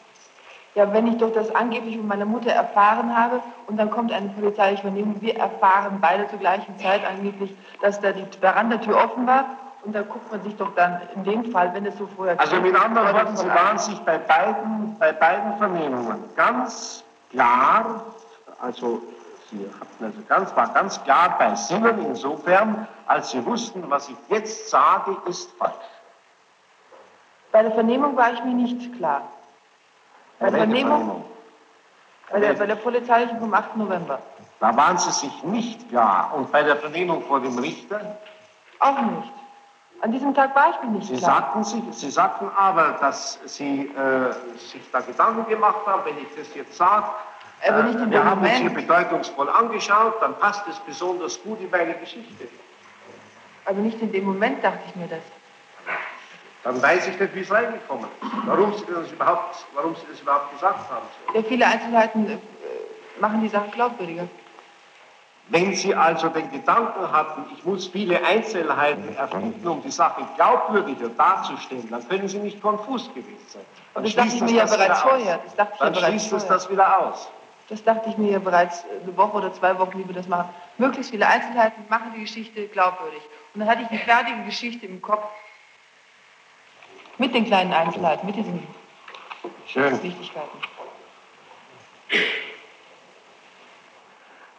Ja, 0.74 0.90
wenn 0.90 1.06
ich 1.06 1.18
doch 1.18 1.32
das 1.34 1.54
angeblich 1.54 1.98
von 1.98 2.08
meiner 2.08 2.24
Mutter 2.24 2.50
erfahren 2.50 3.14
habe 3.14 3.42
und 3.66 3.76
dann 3.76 3.90
kommt 3.90 4.10
eine 4.10 4.30
polizeiliche 4.30 4.80
Vernehmung, 4.80 5.20
wir 5.20 5.36
erfahren 5.36 5.98
beide 6.00 6.26
zur 6.28 6.38
gleichen 6.38 6.78
Zeit 6.78 7.02
angeblich, 7.04 7.54
dass 7.82 8.00
da 8.00 8.12
die 8.12 8.24
Verandatür 8.40 8.96
offen 8.96 9.26
war 9.26 9.44
und 9.84 9.94
da 9.94 10.00
guckt 10.00 10.32
man 10.32 10.42
sich 10.42 10.56
doch 10.56 10.74
dann 10.74 11.02
in 11.14 11.24
dem 11.24 11.52
Fall, 11.52 11.74
wenn 11.74 11.84
es 11.84 11.98
so 11.98 12.08
vorher 12.16 12.40
Also 12.40 12.56
mit 12.56 12.74
anderen 12.74 13.12
Worten, 13.12 13.36
Sie 13.36 13.48
waren 13.48 13.78
sich 13.78 13.98
bei 14.00 14.16
beiden, 14.16 14.96
bei 14.98 15.12
beiden 15.12 15.58
Vernehmungen 15.58 16.24
ganz 16.36 17.04
klar, 17.30 18.06
also 18.58 19.02
Sie 19.50 19.68
hatten 19.78 20.04
also 20.04 20.18
ganz, 20.26 20.56
war 20.56 20.68
ganz 20.72 21.04
klar 21.04 21.36
bei 21.38 21.54
Sinnen 21.54 22.06
insofern, 22.06 22.88
als 23.06 23.32
Sie 23.32 23.44
wussten, 23.44 23.84
was 23.90 24.08
ich 24.08 24.16
jetzt 24.30 24.70
sage, 24.70 25.18
ist 25.26 25.50
falsch. 25.58 25.74
Bei 27.52 27.62
der 27.62 27.72
Vernehmung 27.72 28.16
war 28.16 28.32
ich 28.32 28.42
mir 28.44 28.54
nicht 28.54 28.96
klar. 28.96 29.22
Bei 30.38 30.50
der 30.50 30.60
Vernehmung? 30.60 31.24
Bei 32.30 32.40
der, 32.40 32.54
bei 32.54 32.66
der 32.66 32.76
polizeilichen 32.76 33.38
vom 33.38 33.52
8. 33.52 33.76
November. 33.76 34.18
Da 34.58 34.74
waren 34.76 34.96
Sie 34.96 35.10
sich 35.10 35.42
nicht 35.44 35.88
klar. 35.90 36.32
Und 36.34 36.50
bei 36.50 36.62
der 36.62 36.76
Vernehmung 36.76 37.22
vor 37.22 37.40
dem 37.40 37.58
Richter? 37.58 38.16
Auch 38.78 38.98
nicht. 39.00 39.32
An 40.00 40.10
diesem 40.10 40.34
Tag 40.34 40.56
war 40.56 40.70
ich 40.70 40.82
mir 40.82 40.98
nicht 40.98 41.08
Sie 41.08 41.16
klar. 41.16 41.30
Sagten 41.30 41.64
sich, 41.64 41.82
Sie 41.90 42.10
sagten 42.10 42.50
aber, 42.56 42.96
dass 43.00 43.38
Sie 43.44 43.86
äh, 43.86 44.32
sich 44.56 44.82
da 44.90 45.00
Gedanken 45.00 45.48
gemacht 45.48 45.86
haben, 45.86 46.02
wenn 46.04 46.18
ich 46.18 46.28
das 46.36 46.52
jetzt 46.54 46.76
sage, 46.76 47.06
aber 47.68 47.82
nicht 47.84 47.98
in 47.98 48.08
äh, 48.08 48.10
wir 48.10 48.24
haben 48.24 48.40
Moment. 48.40 48.54
uns 48.54 48.72
hier 48.72 48.74
bedeutungsvoll 48.74 49.48
angeschaut, 49.50 50.14
dann 50.20 50.36
passt 50.38 50.66
es 50.66 50.78
besonders 50.80 51.40
gut 51.42 51.60
in 51.60 51.70
meine 51.70 51.94
Geschichte. 51.94 52.48
Aber 53.66 53.78
nicht 53.78 54.00
in 54.00 54.10
dem 54.10 54.24
Moment 54.24 54.64
dachte 54.64 54.80
ich 54.88 54.96
mir 54.96 55.06
das. 55.06 55.20
Dann 56.64 56.80
weiß 56.80 57.08
ich 57.08 57.18
nicht, 57.18 57.34
wie 57.34 57.40
es 57.40 57.50
reingekommen 57.50 58.04
ist. 58.04 58.30
Warum 58.46 58.72
Sie 58.74 58.84
das 58.92 59.10
überhaupt, 59.10 59.66
warum 59.74 59.94
Sie 59.96 60.06
das 60.10 60.20
überhaupt 60.20 60.52
gesagt 60.52 60.90
haben. 60.90 61.06
Ja, 61.34 61.42
viele 61.42 61.66
Einzelheiten 61.66 62.30
äh, 62.30 62.38
machen 63.20 63.42
die 63.42 63.48
Sache 63.48 63.68
glaubwürdiger. 63.70 64.28
Wenn 65.48 65.74
Sie 65.74 65.94
also 65.94 66.28
den 66.28 66.50
Gedanken 66.52 67.10
hatten, 67.10 67.44
ich 67.52 67.64
muss 67.64 67.88
viele 67.88 68.24
Einzelheiten 68.24 69.14
erfinden, 69.16 69.66
um 69.66 69.82
die 69.82 69.90
Sache 69.90 70.22
glaubwürdiger 70.36 71.08
darzustellen, 71.08 71.88
dann 71.90 72.08
können 72.08 72.28
Sie 72.28 72.38
nicht 72.38 72.62
konfus 72.62 73.08
gewesen 73.12 73.44
sein. 73.48 73.62
Dann 73.94 74.04
das 74.04 74.14
dachte 74.14 74.36
ich 74.36 74.40
mir 74.40 74.52
ja 74.52 74.64
bereits 74.64 75.00
vorher. 75.00 75.40
Das 75.44 75.56
dachte 75.56 75.72
ich 75.74 75.80
ja 75.80 75.86
Dann 75.86 75.94
bereits 75.94 76.26
schließt 76.26 76.32
es 76.32 76.46
das 76.46 76.70
wieder 76.70 76.98
aus. 77.00 77.28
Das 77.68 77.82
dachte 77.82 78.08
ich 78.08 78.18
mir 78.18 78.32
ja 78.32 78.38
bereits 78.38 78.84
eine 79.02 79.16
Woche 79.16 79.36
oder 79.36 79.52
zwei 79.52 79.76
Wochen, 79.78 79.98
wie 79.98 80.06
wir 80.06 80.14
das 80.14 80.28
machen. 80.28 80.48
Möglichst 80.78 81.10
viele 81.10 81.26
Einzelheiten 81.26 81.84
machen 81.88 82.12
die 82.14 82.20
Geschichte 82.20 82.68
glaubwürdig. 82.68 83.22
Und 83.54 83.60
dann 83.60 83.68
hatte 83.68 83.82
ich 83.82 83.90
eine 83.90 83.98
fertige 83.98 84.42
Geschichte 84.44 84.86
im 84.86 85.02
Kopf 85.02 85.24
mit 87.22 87.34
den 87.36 87.44
kleinen 87.44 87.72
Einzelheiten, 87.72 88.26
mit 88.26 88.34
diesen 88.34 88.66
Schön. 89.68 90.02
Wichtigkeiten. 90.02 90.58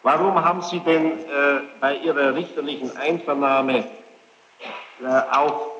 Warum 0.02 0.42
haben 0.42 0.62
Sie 0.62 0.80
denn 0.80 1.12
äh, 1.12 1.60
bei 1.78 1.96
Ihrer 1.96 2.34
richterlichen 2.34 2.96
Einvernahme 2.96 3.80
äh, 3.80 5.06
auch 5.30 5.72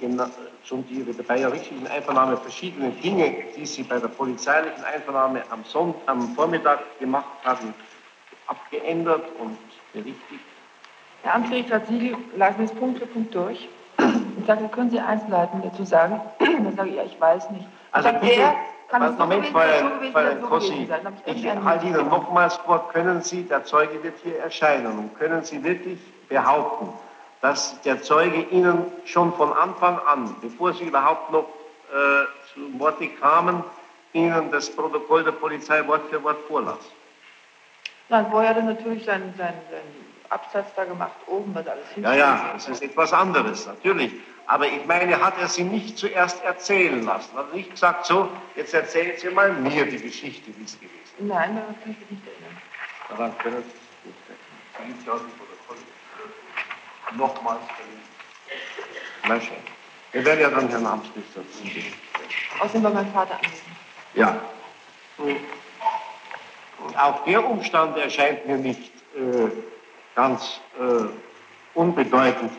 gena- 0.00 0.30
schon 0.64 0.84
die, 0.88 1.04
bei 1.22 1.38
Ihrer 1.38 1.52
richterlichen 1.52 1.86
Einvernahme 1.86 2.36
verschiedene 2.36 2.90
Dinge, 2.90 3.44
die 3.56 3.64
Sie 3.64 3.84
bei 3.84 4.00
der 4.00 4.08
polizeilichen 4.08 4.82
Einvernahme 4.84 5.44
am, 5.50 5.64
Sonn 5.64 5.94
am 6.06 6.34
Vormittag 6.34 6.98
gemacht 6.98 7.38
haben, 7.44 7.72
abgeändert 8.48 9.24
und 9.38 9.56
berichtigt? 9.92 10.44
Der 11.22 11.34
Amtsgericht 11.36 11.72
hat 11.72 11.88
mir 11.88 12.16
das 12.36 12.72
Punkt 12.74 12.98
für 12.98 13.06
Punkt 13.06 13.32
durch 13.32 13.68
und 14.42 14.46
sagte, 14.46 14.68
können 14.68 14.90
Sie 14.90 14.98
Einzelheiten 14.98 15.62
dazu 15.62 15.84
sagen? 15.84 16.20
Dann 16.38 16.76
sage 16.76 16.90
ich, 16.90 16.96
ja, 16.96 17.04
ich 17.04 17.20
weiß 17.20 17.50
nicht. 17.50 17.66
Also 17.92 18.08
sagt 18.08 18.20
bitte, 18.20 18.54
kann 18.88 19.02
es 19.02 19.18
Moment, 19.18 19.46
so 19.46 19.52
gewesen 19.52 20.40
so 20.40 20.46
Kossi, 20.48 20.88
ich 21.26 21.48
halte 21.48 21.86
Ihnen 21.86 22.08
nochmals 22.08 22.56
vor, 22.56 22.88
können 22.92 23.22
Sie, 23.22 23.44
der 23.44 23.64
Zeuge 23.64 24.02
wird 24.02 24.16
hier 24.22 24.38
erscheinen, 24.40 24.98
und 24.98 25.18
können 25.18 25.44
Sie 25.44 25.62
wirklich 25.62 25.98
behaupten, 26.28 26.88
dass 27.40 27.80
der 27.82 28.02
Zeuge 28.02 28.42
Ihnen 28.50 28.84
schon 29.04 29.32
von 29.34 29.52
Anfang 29.52 29.98
an, 30.00 30.36
bevor 30.42 30.74
Sie 30.74 30.84
überhaupt 30.84 31.30
noch 31.32 31.44
äh, 31.44 32.26
zu 32.52 32.78
Worte 32.78 33.08
kamen, 33.08 33.64
Ihnen 34.12 34.50
das 34.50 34.68
Protokoll 34.70 35.24
der 35.24 35.32
Polizei 35.32 35.86
Wort 35.86 36.02
für 36.10 36.22
Wort 36.22 36.38
vorlas? 36.48 36.78
Nein, 38.08 38.26
vorher 38.30 38.50
hat 38.50 38.56
er 38.58 38.64
natürlich 38.64 39.04
seinen, 39.04 39.32
seinen, 39.38 39.60
seinen 39.70 40.12
Absatz 40.28 40.66
da 40.76 40.84
gemacht, 40.84 41.12
oben, 41.26 41.54
was 41.54 41.66
alles 41.66 41.84
Ja, 41.96 42.14
ja, 42.14 42.50
das 42.54 42.68
ist 42.68 42.82
etwas 42.82 43.12
anderes, 43.12 43.66
natürlich. 43.66 44.12
Aber 44.46 44.66
ich 44.66 44.84
meine, 44.86 45.20
hat 45.20 45.38
er 45.38 45.48
Sie 45.48 45.64
nicht 45.64 45.98
zuerst 45.98 46.42
erzählen 46.44 47.04
lassen? 47.04 47.36
Hat 47.36 47.48
er 47.50 47.56
nicht 47.56 47.70
gesagt, 47.70 48.06
so, 48.06 48.28
jetzt 48.56 48.74
erzählen 48.74 49.16
Sie 49.18 49.30
mal 49.30 49.52
mir 49.52 49.86
die 49.86 49.98
Geschichte, 49.98 50.50
wie 50.56 50.64
es 50.64 50.78
gewesen 50.78 50.94
ist? 51.04 51.14
Nein, 51.20 51.56
daran 51.56 51.74
kann 51.80 51.92
ich 51.92 51.98
mich 52.00 52.10
nicht 52.10 52.26
erinnern. 52.26 52.58
Daran 53.08 53.38
können 53.38 53.62
Sie 53.62 53.70
sich 53.70 54.96
nicht 54.96 55.08
erinnern. 55.08 55.42
Nochmals 57.16 57.60
Na 59.28 59.40
schön. 59.40 59.56
Wir 60.12 60.24
werden 60.24 60.40
ja 60.40 60.50
dann 60.50 60.68
Herrn 60.68 60.86
Amtsgericht 60.86 61.28
dazu 61.34 61.62
geben. 61.62 61.92
Außerdem 62.60 62.82
war 62.82 62.90
mein 62.90 63.12
Vater 63.12 63.34
anwesend. 63.34 63.76
Ja. 64.14 64.40
Auch 66.98 67.24
der 67.24 67.48
Umstand 67.48 67.96
erscheint 67.96 68.46
mir 68.46 68.56
nicht 68.56 68.92
äh, 69.14 69.50
ganz 70.14 70.60
äh, 70.78 71.04
unbedeutend. 71.74 72.52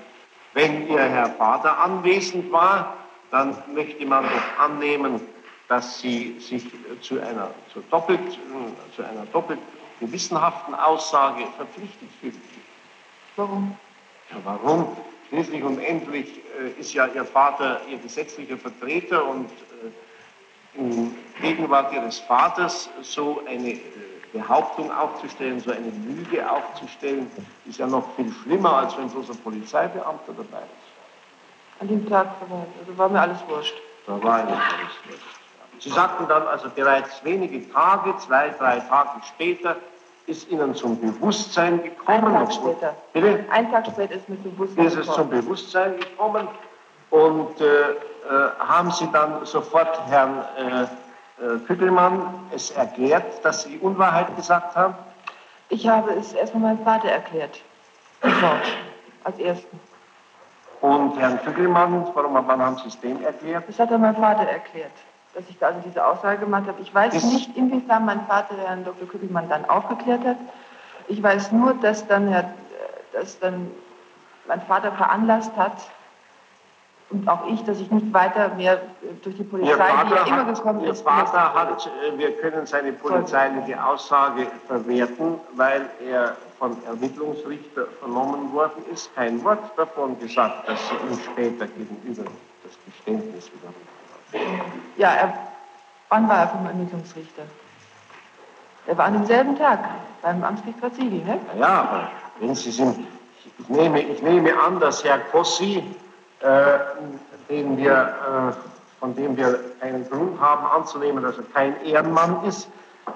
Wenn 0.53 0.87
Ihr 0.87 1.01
Herr 1.01 1.29
Vater 1.31 1.77
anwesend 1.79 2.51
war, 2.51 2.97
dann 3.31 3.57
möchte 3.73 4.05
man 4.05 4.23
doch 4.25 4.63
annehmen, 4.63 5.19
dass 5.67 5.99
Sie 5.99 6.39
sich 6.39 6.65
zu 7.01 7.19
einer, 7.19 7.51
zu 7.73 7.81
doppelt, 7.89 8.37
zu 8.95 9.03
einer 9.03 9.25
doppelt 9.31 9.59
gewissenhaften 9.99 10.75
Aussage 10.75 11.45
verpflichtet 11.57 12.09
fühlen. 12.19 12.41
Warum? 13.35 13.77
Ja, 14.29 14.37
warum? 14.43 14.95
Schließlich 15.29 15.63
und 15.63 15.79
endlich 15.79 16.41
äh, 16.59 16.79
ist 16.79 16.93
ja 16.93 17.07
Ihr 17.07 17.25
Vater 17.25 17.81
Ihr 17.89 17.97
gesetzlicher 17.97 18.57
Vertreter 18.57 19.25
und 19.25 19.49
äh, 19.49 20.79
in 20.79 21.15
Gegenwart 21.41 21.93
Ihres 21.93 22.19
Vaters 22.19 22.89
so 23.01 23.41
eine 23.47 23.71
äh, 23.71 23.79
Behauptung 24.33 24.91
aufzustellen, 24.91 25.59
so 25.59 25.71
eine 25.71 25.91
Lüge 26.07 26.49
aufzustellen, 26.49 27.31
ist 27.65 27.77
ja 27.77 27.87
noch 27.87 28.03
viel 28.15 28.31
schlimmer, 28.43 28.77
als 28.77 28.97
wenn 28.97 29.07
bloß 29.07 29.29
ein 29.29 29.37
Polizeibeamter 29.37 30.33
dabei 30.35 30.63
ist. 30.63 31.79
An 31.79 31.87
dem 31.87 32.09
Tag 32.09 32.27
war, 32.49 32.65
also 32.79 32.97
war 32.97 33.09
mir 33.09 33.21
alles 33.21 33.37
wurscht. 33.47 33.75
Da 34.07 34.21
war 34.23 34.39
ja 34.39 34.45
alles 34.45 34.97
wurscht. 35.07 35.39
Sie 35.79 35.89
sagten 35.89 36.27
dann 36.27 36.47
also 36.47 36.69
bereits 36.73 37.23
wenige 37.23 37.71
Tage, 37.71 38.15
zwei, 38.17 38.49
drei 38.49 38.79
Tage 38.79 39.21
später, 39.27 39.75
ist 40.25 40.49
Ihnen 40.49 40.73
zum 40.73 40.99
Bewusstsein 40.99 41.83
gekommen. 41.83 42.25
Einen 42.25 42.33
Tag 42.33 42.53
später. 42.53 42.95
Bitte? 43.11 43.45
Einen 43.51 43.71
Tag 43.71 43.87
später 43.87 44.13
ist 44.13 44.29
mir 44.29 44.37
Bewusstsein 44.37 44.85
ist 44.85 44.95
es 44.95 45.05
zum 45.05 45.29
gekommen. 45.29 45.29
Bewusstsein 45.41 45.99
gekommen 45.99 46.47
und 47.09 47.61
äh, 47.61 47.65
äh, 47.65 47.95
haben 48.59 48.91
Sie 48.91 49.07
dann 49.11 49.45
sofort 49.45 49.99
Herrn 50.07 50.43
äh, 50.57 50.85
äh, 51.43 51.57
Küppelmann 51.67 52.33
es 52.55 52.71
erklärt, 52.71 53.43
dass 53.43 53.63
Sie 53.63 53.77
Unwahrheit 53.79 54.35
gesagt 54.35 54.75
haben? 54.75 54.95
Ich 55.69 55.87
habe 55.87 56.11
es 56.13 56.33
erstmal 56.33 56.73
meinem 56.73 56.83
Vater 56.83 57.09
erklärt. 57.09 57.59
Sofort. 58.21 58.61
Als 59.23 59.39
ersten. 59.39 59.79
Und 60.81 61.17
Herrn 61.17 61.39
Küppelmann, 61.41 62.07
warum 62.13 62.33
wann 62.33 62.61
haben 62.61 62.77
Sie 62.77 62.87
es 62.89 62.99
dem 62.99 63.23
erklärt? 63.23 63.63
Das 63.67 63.79
hat 63.79 63.91
er 63.91 63.97
meinem 63.97 64.15
Vater 64.17 64.43
erklärt, 64.43 64.91
dass 65.33 65.43
ich 65.49 65.57
da 65.57 65.67
also 65.67 65.79
diese 65.85 66.05
Aussage 66.05 66.39
gemacht 66.39 66.67
habe. 66.67 66.81
Ich 66.81 66.93
weiß 66.93 67.13
Ist- 67.13 67.31
nicht, 67.33 67.55
inwiefern 67.57 68.05
mein 68.05 68.25
Vater 68.27 68.55
Herrn 68.57 68.83
Dr. 68.83 69.07
Küppelmann 69.07 69.47
dann 69.49 69.63
aufgeklärt 69.69 70.25
hat. 70.25 70.37
Ich 71.07 71.21
weiß 71.23 71.51
nur, 71.53 71.73
dass 71.75 72.05
dann, 72.07 72.27
Herr, 72.27 72.49
dass 73.13 73.39
dann 73.39 73.71
mein 74.47 74.61
Vater 74.61 74.91
veranlasst 74.91 75.51
hat 75.57 75.73
und 77.13 77.27
auch 77.29 77.47
ich, 77.47 77.63
dass 77.63 77.79
ich 77.79 77.89
nicht 77.91 78.11
weiter 78.11 78.49
mehr 78.55 78.73
äh, 78.73 78.79
durch 79.23 79.35
die 79.35 79.43
Ihr 79.43 79.49
Polizei, 79.49 79.75
die 79.75 80.13
ja 80.15 80.25
immer 80.25 80.45
hat, 80.45 80.55
gekommen 80.55 80.83
Ihr 80.83 80.91
ist, 80.91 81.01
Vater 81.01 81.53
hat, 81.53 81.85
äh, 81.85 82.17
wir 82.17 82.31
können 82.37 82.65
seine 82.65 82.91
polizeiliche 82.91 83.83
Aussage 83.83 84.47
verwerten, 84.67 85.35
weil 85.55 85.89
er 86.05 86.35
von 86.57 86.75
Ermittlungsrichter 86.85 87.85
vernommen 87.99 88.51
worden 88.51 88.83
ist, 88.91 89.13
kein 89.15 89.43
Wort 89.43 89.59
davon 89.77 90.19
gesagt, 90.19 90.67
dass 90.67 90.79
Sie 90.89 90.95
ihm 90.95 91.19
später 91.19 91.67
gegenüber 91.67 92.23
das 92.63 92.73
Geständnis 92.85 93.51
wiederholt. 93.53 94.73
Ja, 94.97 95.13
er, 95.13 95.33
wann 96.09 96.27
war 96.27 96.39
er 96.39 96.47
vom 96.47 96.65
Ermittlungsrichter? 96.65 97.43
Er 98.87 98.97
war 98.97 99.05
an 99.05 99.13
demselben 99.13 99.57
Tag 99.57 99.79
beim 100.21 100.43
Amtsgericht 100.43 100.79
Siegel, 100.95 101.23
ne? 101.23 101.39
Ja, 101.59 101.81
aber 101.81 102.09
wenn 102.39 102.55
Sie 102.55 102.71
sind, 102.71 103.05
ich 103.59 103.69
nehme, 103.69 104.01
ich 104.01 104.21
nehme 104.21 104.59
an, 104.59 104.79
dass 104.79 105.03
Herr 105.03 105.19
Kossi, 105.19 105.83
äh, 106.43 106.79
den 107.49 107.77
wir, 107.77 107.91
äh, 107.91 108.99
von 108.99 109.15
dem 109.15 109.35
wir 109.37 109.59
einen 109.81 110.09
Grund 110.09 110.39
haben 110.39 110.65
anzunehmen, 110.65 111.23
dass 111.23 111.37
er 111.37 111.43
kein 111.53 111.81
Ehrenmann 111.83 112.43
ist, 112.45 112.69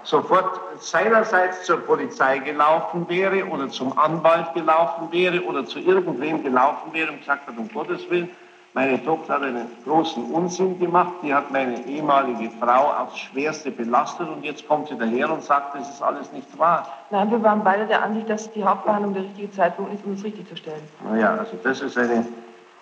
sofort 0.04 0.60
seinerseits 0.80 1.64
zur 1.64 1.78
Polizei 1.78 2.40
gelaufen 2.40 3.08
wäre 3.10 3.46
oder 3.46 3.70
zum 3.70 3.98
Anwalt 3.98 4.54
gelaufen 4.54 5.12
wäre 5.12 5.42
oder 5.44 5.66
zu 5.66 5.80
irgendwem 5.80 6.44
gelaufen 6.44 6.94
wäre 6.94 7.12
und 7.12 7.20
gesagt 7.20 7.48
hat, 7.48 7.58
um 7.58 7.70
Gottes 7.70 8.10
Willen, 8.10 8.30
meine 8.74 9.04
Tochter 9.04 9.36
hat 9.36 9.42
einen 9.42 9.68
großen 9.86 10.24
Unsinn 10.32 10.78
gemacht, 10.80 11.14
die 11.24 11.34
hat 11.34 11.50
meine 11.52 11.84
ehemalige 11.86 12.52
Frau 12.60 12.92
aufs 12.92 13.18
Schwerste 13.18 13.72
belastet 13.72 14.28
und 14.30 14.44
jetzt 14.44 14.68
kommt 14.68 14.90
sie 14.90 14.98
daher 14.98 15.32
und 15.32 15.44
sagt, 15.44 15.76
das 15.76 15.90
ist 15.90 16.02
alles 16.02 16.32
nicht 16.32 16.58
wahr. 16.60 16.88
Nein, 17.10 17.32
wir 17.32 17.42
waren 17.42 17.64
beide 17.64 17.88
der 17.88 18.04
Ansicht, 18.04 18.30
dass 18.30 18.52
die 18.52 18.64
Hauptverhandlung 18.64 19.16
der 19.16 19.24
richtige 19.24 19.52
Zeitpunkt 19.52 19.94
ist, 19.94 20.06
um 20.06 20.14
es 20.14 20.24
richtig 20.24 20.48
zu 20.48 20.56
stellen. 20.58 20.82
Naja, 21.10 21.38
also 21.40 21.58
das 21.64 21.82
ist 21.82 21.98
eine, 21.98 22.26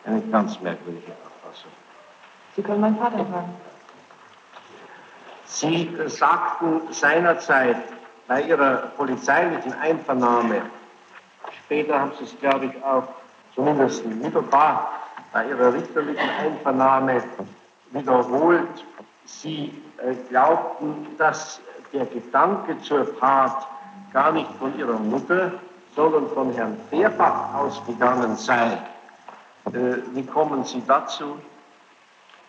eine 0.06 0.22
ganz 0.22 0.60
merkwürdige 0.62 1.12
Auffassung. 1.12 1.72
Sie 2.56 2.62
können 2.62 2.82
meinen 2.82 2.98
Vater 2.98 3.26
fragen. 3.26 3.56
Sie 5.46 5.90
sagten 6.08 6.82
seinerzeit 6.92 7.78
bei 8.28 8.42
Ihrer 8.42 8.92
polizeilichen 8.98 9.74
Einvernahme, 9.74 10.64
später 11.66 12.00
haben 12.00 12.12
Sie 12.18 12.26
es, 12.26 12.40
glaube 12.40 12.66
ich, 12.66 12.84
auch 12.84 13.04
zumindest 13.54 14.06
mittelbar 14.06 14.92
bei 15.32 15.48
Ihrer 15.48 15.74
richterlichen 15.74 16.30
Einvernahme 16.42 17.24
wiederholt, 17.92 18.86
Sie 19.26 19.74
äh, 19.98 20.14
glaubten, 20.30 21.08
dass 21.18 21.60
der 21.94 22.06
Gedanke 22.06 22.80
zur 22.82 23.18
Tat 23.20 23.68
gar 24.14 24.32
nicht 24.32 24.50
von 24.60 24.78
Ihrer 24.78 25.00
Mutter, 25.00 25.52
sondern 25.96 26.28
von 26.30 26.52
Herrn 26.54 26.78
Fehrbach 26.90 27.54
ausgegangen 27.54 28.36
sei. 28.36 28.78
Äh, 29.74 29.98
wie 30.13 30.25
kommen 30.25 30.63
Sie 30.63 30.81
dazu? 30.88 31.38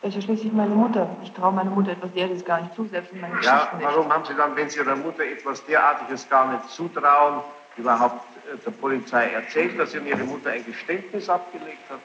Das 0.02 0.10
ist 0.10 0.16
ja 0.16 0.22
schließlich 0.22 0.52
meine 0.52 0.74
Mutter. 0.74 1.08
Ich 1.22 1.32
traue 1.32 1.52
meiner 1.52 1.70
Mutter 1.70 1.92
etwas 1.92 2.12
derartiges 2.12 2.44
gar 2.44 2.60
nicht 2.60 2.74
zu, 2.74 2.86
selbst 2.86 3.12
in 3.12 3.20
meinen 3.20 3.40
Ja, 3.42 3.54
Geschichten 3.54 3.78
nicht. 3.78 3.86
warum 3.88 4.12
haben 4.12 4.24
Sie 4.24 4.34
dann, 4.34 4.54
wenn 4.54 4.68
Sie 4.68 4.78
Ihrer 4.78 4.96
Mutter 4.96 5.24
etwas 5.24 5.64
derartiges 5.64 6.28
gar 6.28 6.52
nicht 6.52 6.68
zutrauen, 6.70 7.40
überhaupt 7.76 8.20
äh, 8.52 8.56
der 8.64 8.70
Polizei 8.72 9.30
erzählt, 9.32 9.78
dass 9.78 9.94
Ihnen 9.94 10.06
Ihre 10.06 10.24
Mutter 10.24 10.50
ein 10.50 10.64
Geständnis 10.64 11.28
abgelegt 11.28 11.88
hat? 11.90 12.00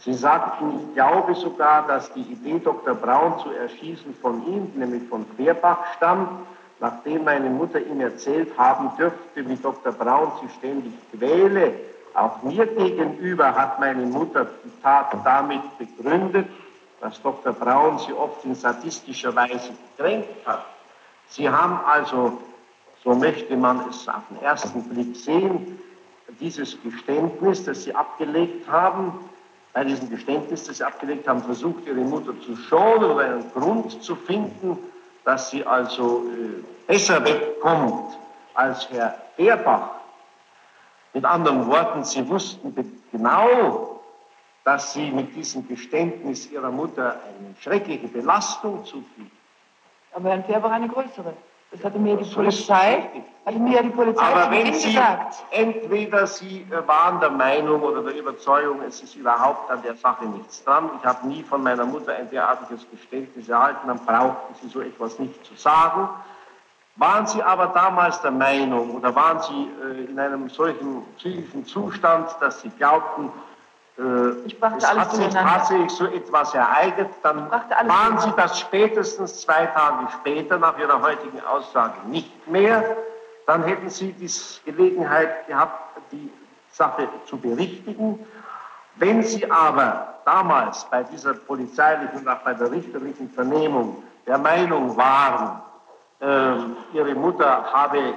Sie 0.00 0.14
sagten, 0.14 0.80
ich 0.88 0.94
glaube 0.94 1.34
sogar, 1.34 1.86
dass 1.86 2.12
die 2.12 2.20
Idee, 2.22 2.60
Dr. 2.60 2.94
Braun 2.94 3.38
zu 3.40 3.50
erschießen, 3.50 4.14
von 4.22 4.46
ihm, 4.46 4.70
nämlich 4.76 5.08
von 5.08 5.26
Querbach, 5.36 5.78
stammt, 5.96 6.46
nachdem 6.80 7.24
meine 7.24 7.50
Mutter 7.50 7.80
ihm 7.80 8.00
erzählt 8.00 8.56
haben 8.58 8.90
dürfte, 8.96 9.48
wie 9.48 9.56
Dr. 9.56 9.92
Braun 9.92 10.32
sie 10.40 10.48
ständig 10.58 10.92
quäle. 11.12 11.72
Auch 12.14 12.42
mir 12.42 12.66
gegenüber 12.66 13.54
hat 13.54 13.78
meine 13.80 14.06
Mutter 14.06 14.46
die 14.64 14.82
Tat 14.82 15.14
damit 15.24 15.62
begründet, 15.78 16.46
dass 17.00 17.20
Dr. 17.22 17.52
Braun 17.52 17.98
sie 17.98 18.12
oft 18.12 18.44
in 18.44 18.54
sadistischer 18.54 19.34
Weise 19.34 19.70
gekränkt 19.96 20.46
hat. 20.46 20.64
Sie 21.28 21.48
haben 21.48 21.78
also, 21.86 22.38
so 23.04 23.14
möchte 23.14 23.56
man 23.56 23.88
es 23.88 24.08
auf 24.08 24.22
den 24.30 24.42
ersten 24.42 24.82
Blick 24.84 25.16
sehen, 25.16 25.78
dieses 26.40 26.80
Geständnis, 26.82 27.64
das 27.64 27.84
Sie 27.84 27.94
abgelegt 27.94 28.68
haben, 28.68 29.12
bei 29.72 29.84
diesem 29.84 30.10
Geständnis, 30.10 30.64
das 30.64 30.78
Sie 30.78 30.84
abgelegt 30.84 31.28
haben, 31.28 31.42
versucht, 31.42 31.86
Ihre 31.86 32.00
Mutter 32.00 32.32
zu 32.40 32.56
schonen 32.56 33.10
oder 33.10 33.24
einen 33.24 33.52
Grund 33.52 34.02
zu 34.02 34.14
finden, 34.14 34.78
dass 35.26 35.50
sie 35.50 35.66
also 35.66 36.24
äh, 36.30 36.62
besser 36.86 37.22
wegkommt 37.24 38.16
als 38.54 38.88
Herr 38.90 39.20
Baerbach. 39.36 39.90
Mit 41.12 41.24
anderen 41.24 41.66
Worten, 41.66 42.04
Sie 42.04 42.26
wussten 42.28 42.74
genau, 43.10 44.00
dass 44.64 44.92
Sie 44.92 45.10
mit 45.10 45.34
diesem 45.34 45.66
Geständnis 45.66 46.50
Ihrer 46.50 46.70
Mutter 46.70 47.20
eine 47.24 47.54
schreckliche 47.60 48.06
Belastung 48.06 48.84
zufügen. 48.84 49.30
Aber 50.12 50.30
Herrn 50.30 50.44
Färber 50.44 50.70
eine 50.70 50.88
größere. 50.88 51.32
Das 51.76 51.84
hatte 51.84 51.98
mir 51.98 52.16
die 52.16 52.34
Polizei, 52.34 53.10
hatte 53.44 53.58
mir 53.58 53.82
die 53.82 53.90
Polizei 53.90 54.22
Aber 54.22 54.50
wenn 54.50 54.72
Sie, 54.72 54.88
gesagt. 54.88 55.44
entweder 55.50 56.26
Sie 56.26 56.66
äh, 56.70 56.88
waren 56.88 57.20
der 57.20 57.30
Meinung 57.30 57.82
oder 57.82 58.02
der 58.02 58.16
Überzeugung, 58.16 58.80
es 58.82 59.02
ist 59.02 59.14
überhaupt 59.14 59.70
an 59.70 59.82
der 59.82 59.94
Sache 59.96 60.24
nichts 60.24 60.64
dran, 60.64 60.88
ich 60.98 61.04
habe 61.04 61.26
nie 61.26 61.42
von 61.42 61.62
meiner 61.62 61.84
Mutter 61.84 62.14
ein 62.14 62.30
derartiges 62.30 62.86
Geständnis 62.90 63.48
erhalten, 63.48 63.88
dann 63.88 63.98
brauchten 63.98 64.54
Sie 64.62 64.68
so 64.68 64.80
etwas 64.80 65.18
nicht 65.18 65.44
zu 65.44 65.54
sagen. 65.54 66.08
Waren 66.96 67.26
Sie 67.26 67.42
aber 67.42 67.66
damals 67.68 68.22
der 68.22 68.30
Meinung 68.30 68.94
oder 68.96 69.14
waren 69.14 69.40
Sie 69.42 69.68
äh, 69.84 70.10
in 70.10 70.18
einem 70.18 70.48
solchen 70.48 71.02
psychischen 71.18 71.66
Zustand, 71.66 72.34
dass 72.40 72.62
Sie 72.62 72.70
glaubten, 72.70 73.30
Ich 74.44 74.60
brachte 74.60 74.78
es 74.78 74.84
alles 74.84 75.04
hat 75.04 75.12
sich 75.12 75.28
tatsächlich 75.28 75.90
so 75.90 76.04
etwas 76.04 76.52
ereignet, 76.54 77.08
dann 77.22 77.50
waren 77.50 78.18
Sie 78.18 78.30
das 78.36 78.60
spätestens 78.60 79.40
zwei 79.40 79.64
Tage 79.66 80.08
später 80.20 80.58
nach 80.58 80.78
Ihrer 80.78 81.00
heutigen 81.00 81.40
Aussage 81.40 81.94
nicht 82.06 82.46
mehr. 82.46 82.96
Dann 83.46 83.62
hätten 83.62 83.88
Sie 83.88 84.12
die 84.12 84.30
Gelegenheit 84.70 85.46
gehabt, 85.46 85.98
die 86.12 86.30
Sache 86.72 87.08
zu 87.26 87.38
berichtigen. 87.38 88.18
Wenn 88.96 89.22
Sie 89.22 89.50
aber 89.50 90.14
damals 90.26 90.84
bei 90.90 91.02
dieser 91.04 91.32
polizeilichen 91.32 92.18
und 92.18 92.28
auch 92.28 92.40
bei 92.40 92.52
der 92.52 92.70
richterlichen 92.70 93.30
Vernehmung 93.30 94.02
der 94.26 94.36
Meinung 94.36 94.94
waren, 94.96 95.62
ähm, 96.20 96.76
Ihre 96.92 97.14
Mutter 97.14 97.64
habe 97.72 97.98
äh, 97.98 98.12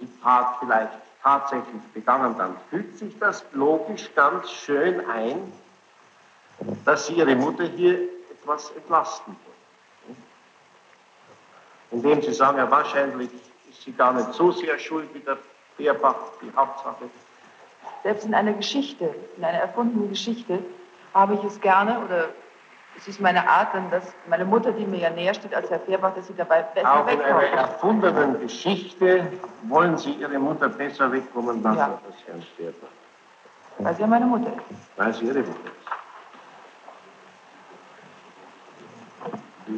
die 0.00 0.08
Tat 0.22 0.56
vielleicht 0.60 0.92
tatsächlich 1.22 1.82
begangen, 1.94 2.36
dann 2.36 2.56
fügt 2.70 2.98
sich 2.98 3.18
das 3.18 3.44
logisch 3.52 4.10
ganz 4.14 4.50
schön 4.50 5.04
ein, 5.08 5.52
dass 6.84 7.06
Sie 7.06 7.14
Ihre 7.14 7.34
Mutter 7.34 7.64
hier 7.64 7.98
etwas 8.30 8.70
entlasten 8.70 9.36
wollen. 9.44 10.16
Indem 11.90 12.22
Sie 12.22 12.32
sagen, 12.32 12.58
ja, 12.58 12.70
wahrscheinlich 12.70 13.30
ist 13.70 13.82
sie 13.82 13.92
gar 13.92 14.12
nicht 14.12 14.32
so 14.32 14.50
sehr 14.52 14.78
schuld 14.78 15.08
wie 15.14 15.20
der 15.20 15.38
Fehrbach, 15.76 16.16
die 16.40 16.52
Hauptsache. 16.54 17.04
Selbst 18.02 18.24
in 18.24 18.34
einer 18.34 18.52
Geschichte, 18.52 19.14
in 19.36 19.44
einer 19.44 19.58
erfundenen 19.58 20.08
Geschichte, 20.08 20.58
habe 21.14 21.34
ich 21.34 21.44
es 21.44 21.60
gerne, 21.60 22.00
oder 22.00 22.28
es 22.96 23.08
ist 23.08 23.20
meine 23.20 23.48
Art, 23.48 23.74
dann, 23.74 23.90
dass 23.90 24.12
meine 24.28 24.44
Mutter, 24.44 24.70
die 24.72 24.84
mir 24.86 24.98
ja 25.00 25.10
näher 25.10 25.34
steht 25.34 25.54
als 25.54 25.70
Herr 25.70 25.80
Fehrbach, 25.80 26.14
dass 26.14 26.26
sie 26.26 26.34
dabei 26.34 26.62
besser 26.62 26.92
Auch 27.04 27.08
in 27.08 27.20
einer 27.20 27.38
wegkommt. 27.40 27.58
erfundenen 27.58 28.40
Geschichte 28.40 29.26
wollen 29.64 29.96
Sie 29.98 30.12
Ihre 30.12 30.38
Mutter 30.38 30.68
besser 30.68 31.10
wegkommen 31.10 31.62
lassen 31.62 31.78
Ja. 31.78 31.98
als 32.06 32.16
Herrn 32.26 32.42
Fehrbach, 32.56 32.88
Weil 33.78 33.94
sie 33.94 34.00
ja 34.02 34.06
meine 34.06 34.26
Mutter 34.26 34.52
ist. 34.52 34.98
weil 34.98 35.12
sie 35.14 35.24
Ihre 35.26 35.38
Mutter 35.40 35.50
ist. 35.66 35.72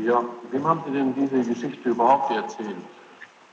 Ja, 0.04 0.22
wem 0.50 0.66
haben 0.66 0.82
Sie 0.86 0.92
denn 0.92 1.14
diese 1.14 1.42
Geschichte 1.48 1.90
überhaupt 1.90 2.30
erzählt? 2.34 2.76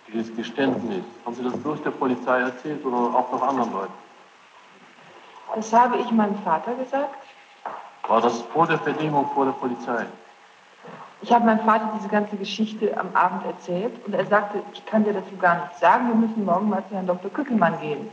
Dieses 0.07 0.35
Geständnis. 0.35 1.03
Haben 1.25 1.35
Sie 1.35 1.43
das 1.43 1.55
bloß 1.57 1.83
der 1.83 1.91
Polizei 1.91 2.39
erzählt 2.39 2.83
oder 2.85 2.97
auch 2.97 3.31
noch 3.31 3.41
anderen 3.47 3.71
Leuten? 3.71 3.93
Das 5.55 5.71
habe 5.73 5.97
ich 5.97 6.09
meinem 6.11 6.35
Vater 6.43 6.73
gesagt. 6.75 7.15
War 8.11 8.19
das 8.19 8.41
vor 8.41 8.67
der 8.67 8.77
Vernehmung 8.77 9.25
vor 9.33 9.45
der 9.45 9.53
Polizei? 9.53 10.05
Ich 11.21 11.31
habe 11.31 11.45
meinem 11.45 11.61
Vater 11.61 11.93
diese 11.97 12.09
ganze 12.09 12.35
Geschichte 12.35 12.97
am 12.97 13.07
Abend 13.15 13.45
erzählt 13.45 14.05
und 14.05 14.13
er 14.13 14.25
sagte, 14.25 14.61
ich 14.73 14.85
kann 14.85 15.05
dir 15.05 15.13
dazu 15.13 15.37
gar 15.39 15.61
nichts 15.61 15.79
sagen, 15.79 16.09
wir 16.09 16.15
müssen 16.15 16.43
morgen 16.43 16.67
mal 16.67 16.83
zu 16.89 16.95
Herrn 16.95 17.07
Dr. 17.07 17.31
Kückelmann 17.31 17.79
gehen. 17.79 18.09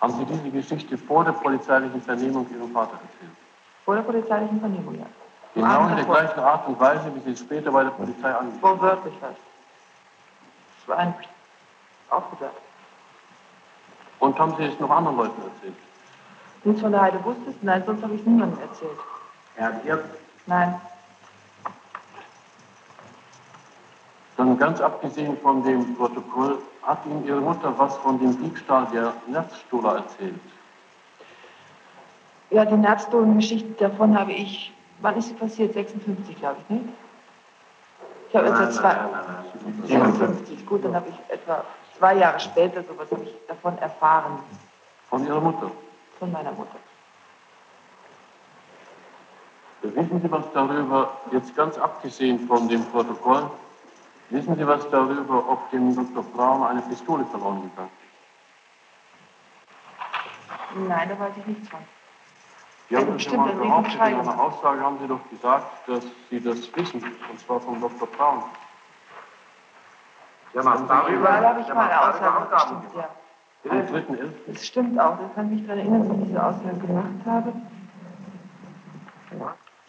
Haben 0.00 0.14
Sie 0.14 0.24
diese 0.24 0.48
Geschichte 0.48 0.96
vor 0.96 1.22
der 1.22 1.32
polizeilichen 1.32 2.00
Vernehmung 2.00 2.46
Ihrem 2.50 2.72
Vater 2.72 2.94
erzählt? 2.94 3.36
Vor 3.84 3.96
der 3.96 4.02
polizeilichen 4.04 4.58
Vernehmung, 4.58 4.98
ja. 4.98 5.06
Genau 5.52 5.66
Abend 5.66 5.90
in 5.90 5.96
der 5.96 6.06
davor. 6.06 6.22
gleichen 6.22 6.40
Art 6.40 6.68
und 6.68 6.80
Weise, 6.80 7.12
wie 7.14 7.20
Sie 7.20 7.32
es 7.32 7.40
später 7.40 7.70
bei 7.70 7.84
der 7.84 7.90
Polizei 7.90 8.34
angegeben 8.34 8.62
Wortwörtlich 8.62 9.14
was. 9.20 9.36
Das 10.78 10.88
war 10.88 10.96
ein 10.96 11.14
aufgesagt. 12.08 12.56
Und 14.18 14.38
haben 14.38 14.54
Sie 14.56 14.64
es 14.64 14.80
noch 14.80 14.88
anderen 14.88 15.18
Leuten 15.18 15.42
erzählt? 15.42 15.76
Nichts 16.64 16.80
von 16.80 16.90
der 16.90 17.02
Heide 17.02 17.22
wusstest? 17.22 17.62
Nein, 17.62 17.82
sonst 17.84 18.02
habe 18.02 18.14
ich 18.14 18.20
es 18.20 18.26
niemandem 18.26 18.62
erzählt. 18.62 18.96
Herr 19.56 19.84
Wirt, 19.84 20.04
Nein. 20.46 20.80
Dann 24.36 24.58
ganz 24.58 24.80
abgesehen 24.80 25.36
von 25.38 25.62
dem 25.64 25.96
Protokoll, 25.96 26.58
hat 26.82 26.98
Ihnen 27.06 27.24
Ihre 27.26 27.40
Mutter 27.40 27.72
was 27.78 27.96
von 27.96 28.18
dem 28.18 28.36
Diebstahl 28.42 28.86
der 28.92 29.14
Netzstohler 29.26 29.96
erzählt? 29.96 30.38
Ja, 32.50 32.64
die 32.64 32.76
Nerzdolen-Geschichte 32.76 33.72
davon 33.88 34.16
habe 34.18 34.32
ich, 34.32 34.72
wann 35.00 35.16
ist 35.16 35.28
sie 35.28 35.34
passiert? 35.34 35.72
56, 35.72 36.36
glaube 36.36 36.56
ich, 36.68 36.70
ne? 36.76 36.80
Ich 38.28 38.36
habe 38.36 38.46
etwa 38.48 38.70
zwei, 38.70 38.92
nein, 38.92 39.10
nein, 39.12 39.44
nein, 39.88 40.14
57, 40.14 40.66
gut, 40.66 40.84
dann 40.84 40.94
habe 40.94 41.08
ich 41.08 41.32
etwa 41.34 41.64
zwei 41.98 42.14
Jahre 42.16 42.38
später 42.38 42.82
sowas 42.84 43.08
habe 43.10 43.22
ich 43.24 43.34
davon 43.48 43.76
erfahren, 43.78 44.38
Von 45.08 45.26
Ihrer 45.26 45.40
Mutter? 45.40 45.70
von 46.18 46.30
meiner 46.30 46.52
Mutter. 46.52 46.76
Wissen 49.94 50.20
Sie 50.20 50.30
was 50.30 50.44
darüber, 50.52 51.10
jetzt 51.32 51.54
ganz 51.56 51.78
abgesehen 51.78 52.46
von 52.46 52.68
dem 52.68 52.84
Protokoll, 52.86 53.50
wissen 54.30 54.56
Sie 54.56 54.66
was 54.66 54.88
darüber, 54.90 55.48
ob 55.48 55.70
dem 55.70 55.94
Dr. 55.94 56.22
Braun 56.22 56.62
eine 56.64 56.82
Pistole 56.82 57.24
verloren 57.26 57.62
gegangen 57.62 57.90
ist? 58.00 58.06
Nein, 60.88 61.08
da 61.08 61.18
weiß 61.18 61.32
ich 61.38 61.46
nichts 61.46 61.68
von. 61.68 61.80
Sie 62.88 62.96
haben 62.96 63.12
das 63.12 63.24
ja 63.24 63.36
mal 63.36 63.52
behauptet, 63.52 63.94
in 63.94 64.00
einer 64.00 64.40
Aussage 64.40 64.80
haben 64.80 64.98
Sie 65.00 65.08
doch 65.08 65.20
gesagt, 65.30 65.88
dass 65.88 66.04
Sie 66.30 66.40
das 66.40 66.76
wissen, 66.76 67.02
und 67.02 67.40
zwar 67.40 67.60
von 67.60 67.80
Dr. 67.80 68.06
Braun. 68.08 68.44
Ja, 70.54 70.62
man, 70.62 70.86
darüber 70.86 71.32
habe 71.32 71.60
ich 71.60 71.68
mal 71.68 71.90
eine 71.90 72.00
Aussage 72.00 72.48
gestimmt, 72.54 72.94
ja. 72.94 73.08
Am 73.68 73.78
3.11. 73.78 74.32
Das 74.46 74.64
stimmt 74.66 75.00
auch, 75.00 75.18
das 75.18 75.34
kann 75.34 75.50
mich 75.50 75.66
daran 75.66 75.78
erinnern, 75.80 76.08
dass 76.08 76.18
ich 76.18 76.24
diese 76.26 76.44
Aussage 76.44 76.78
gemacht 76.78 77.26
habe. 77.26 77.52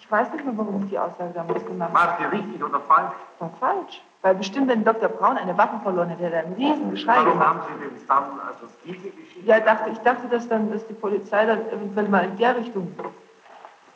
Ich 0.07 0.11
weiß 0.11 0.31
nicht 0.31 0.45
mehr, 0.45 0.53
warum 0.57 0.83
ich 0.83 0.89
die 0.89 0.97
Aussage 0.97 1.31
damals 1.33 1.65
gemacht 1.65 1.91
habe. 1.93 2.07
War 2.07 2.17
sie 2.31 2.37
richtig 2.37 2.63
oder 2.63 2.79
falsch? 2.79 3.11
War 3.39 3.49
falsch. 3.59 4.01
Weil 4.21 4.35
bestimmt, 4.35 4.69
wenn 4.69 4.85
Dr. 4.85 5.09
Braun 5.09 5.35
eine 5.35 5.57
Waffe 5.57 5.81
verloren 5.83 6.07
hätte, 6.07 6.23
hätte 6.23 6.35
er 6.37 6.45
einen 6.45 6.53
riesen 6.53 6.91
Geschrei 6.91 7.17
Warum 7.17 7.31
gemacht. 7.33 7.47
haben 7.47 7.59
Sie 7.67 7.89
denn 7.89 8.07
dann 8.07 8.23
also 8.47 8.67
diese 8.85 9.09
Geschichte? 9.09 9.45
Ja, 9.45 9.59
dachte, 9.59 9.89
ich 9.89 9.97
dachte, 9.99 10.29
dass 10.29 10.47
dann, 10.47 10.71
dass 10.71 10.87
die 10.87 10.93
Polizei 10.93 11.45
dann 11.45 11.59
eventuell 11.67 12.07
mal 12.07 12.23
in 12.23 12.37
der 12.37 12.55
Richtung 12.55 12.95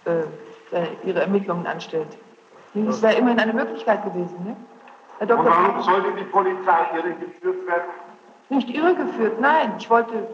äh, 0.04 0.24
ihre 1.06 1.22
Ermittlungen 1.22 1.66
anstellt. 1.66 2.18
Das 2.74 3.02
wäre 3.02 3.14
immerhin 3.16 3.40
eine 3.40 3.54
Möglichkeit 3.54 4.04
gewesen, 4.04 4.36
ne? 4.44 4.58
Herr 5.20 5.28
Dr. 5.28 5.46
Und 5.46 5.50
warum 5.50 5.82
sollte 5.82 6.12
die 6.18 6.26
Polizei 6.26 6.78
irregeführt 6.94 7.68
werden? 7.68 7.84
Nicht 8.50 8.70
irregeführt, 8.70 9.40
nein. 9.40 9.76
Ich 9.78 9.90
wollte 9.90 10.28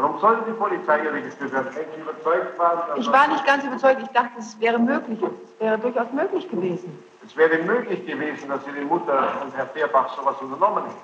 Warum 0.00 0.18
sollte 0.18 0.44
die 0.46 0.52
Polizei 0.52 1.04
irregeführt 1.04 1.52
werden? 1.52 1.68
Wenn 1.74 1.84
Sie 1.94 2.00
überzeugt 2.00 2.58
waren? 2.58 2.98
Ich 2.98 3.12
war 3.12 3.28
nicht 3.28 3.44
ganz 3.44 3.64
überzeugt. 3.64 4.00
Ich 4.02 4.08
dachte, 4.08 4.32
es 4.38 4.58
wäre 4.58 4.78
möglich. 4.78 5.18
Es 5.22 5.60
wäre 5.60 5.78
durchaus 5.78 6.10
möglich 6.12 6.50
gewesen. 6.50 7.04
Es 7.22 7.36
wäre 7.36 7.58
möglich 7.58 8.06
gewesen, 8.06 8.48
dass 8.48 8.66
Ihre 8.66 8.82
Mutter 8.86 9.28
und 9.42 9.54
Herr 9.54 9.66
Fehrbach 9.66 10.16
sowas 10.16 10.36
unternommen 10.40 10.84
hätten. 10.84 10.96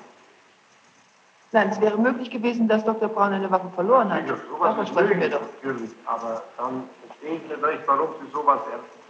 Nein, 1.53 1.69
es 1.71 1.81
wäre 1.81 1.99
möglich 1.99 2.31
gewesen, 2.31 2.69
dass 2.69 2.85
Dr. 2.85 3.09
Braun 3.09 3.35
eine 3.35 3.51
Waffe 3.51 3.69
verloren 3.75 4.11
hat. 4.13 4.27
Ja, 4.27 4.35
sowas 4.49 4.89
sprechen 4.89 5.21
wir 5.21 5.29
doch. 5.29 5.41
Natürlich, 5.63 5.91
aber 6.07 6.43
dann 6.57 6.85
verstehe 7.07 7.37
ich 7.37 7.43
nicht, 7.43 7.87
warum 7.87 8.09
Sie 8.23 8.31
sowas 8.33 8.61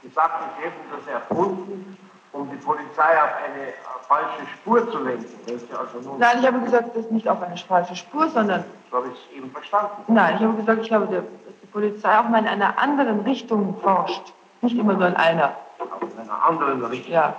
gesagt 0.03 0.35
haben. 0.35 0.51
Sie 0.59 0.64
hätten 0.64 0.81
das 0.90 1.14
erfunden 1.14 1.96
um 2.33 2.51
die 2.51 2.57
Polizei 2.57 3.22
auf 3.22 3.31
eine 3.44 3.72
falsche 4.07 4.46
Spur 4.55 4.90
zu 4.90 4.99
lenken. 4.99 5.25
Also 5.46 6.16
Nein, 6.18 6.38
ich 6.40 6.46
habe 6.46 6.61
gesagt, 6.61 6.88
das 6.94 7.05
ist 7.05 7.12
nicht 7.12 7.29
auf 7.29 7.42
eine 7.42 7.57
falsche 7.57 7.96
Spur, 7.96 8.29
sondern. 8.29 8.64
Habe 8.92 9.09
ich 9.09 9.14
es 9.14 9.37
eben 9.37 9.51
verstanden. 9.51 10.03
Nein, 10.09 10.37
ich 10.37 10.42
habe 10.42 10.55
gesagt, 10.55 10.83
ich 10.83 10.88
glaube, 10.88 11.07
dass 11.14 11.25
die 11.62 11.66
Polizei 11.66 12.18
auch 12.18 12.29
mal 12.29 12.38
in 12.38 12.46
einer 12.46 12.79
anderen 12.79 13.20
Richtung 13.20 13.77
forscht. 13.83 14.33
Nicht 14.62 14.79
immer 14.79 14.94
nur 14.94 15.09
in 15.09 15.16
einer. 15.16 15.57
Auch 15.79 16.03
in 16.03 16.18
einer 16.18 16.42
anderen 16.42 16.85
Richtung. 16.87 17.12
Ja. 17.12 17.35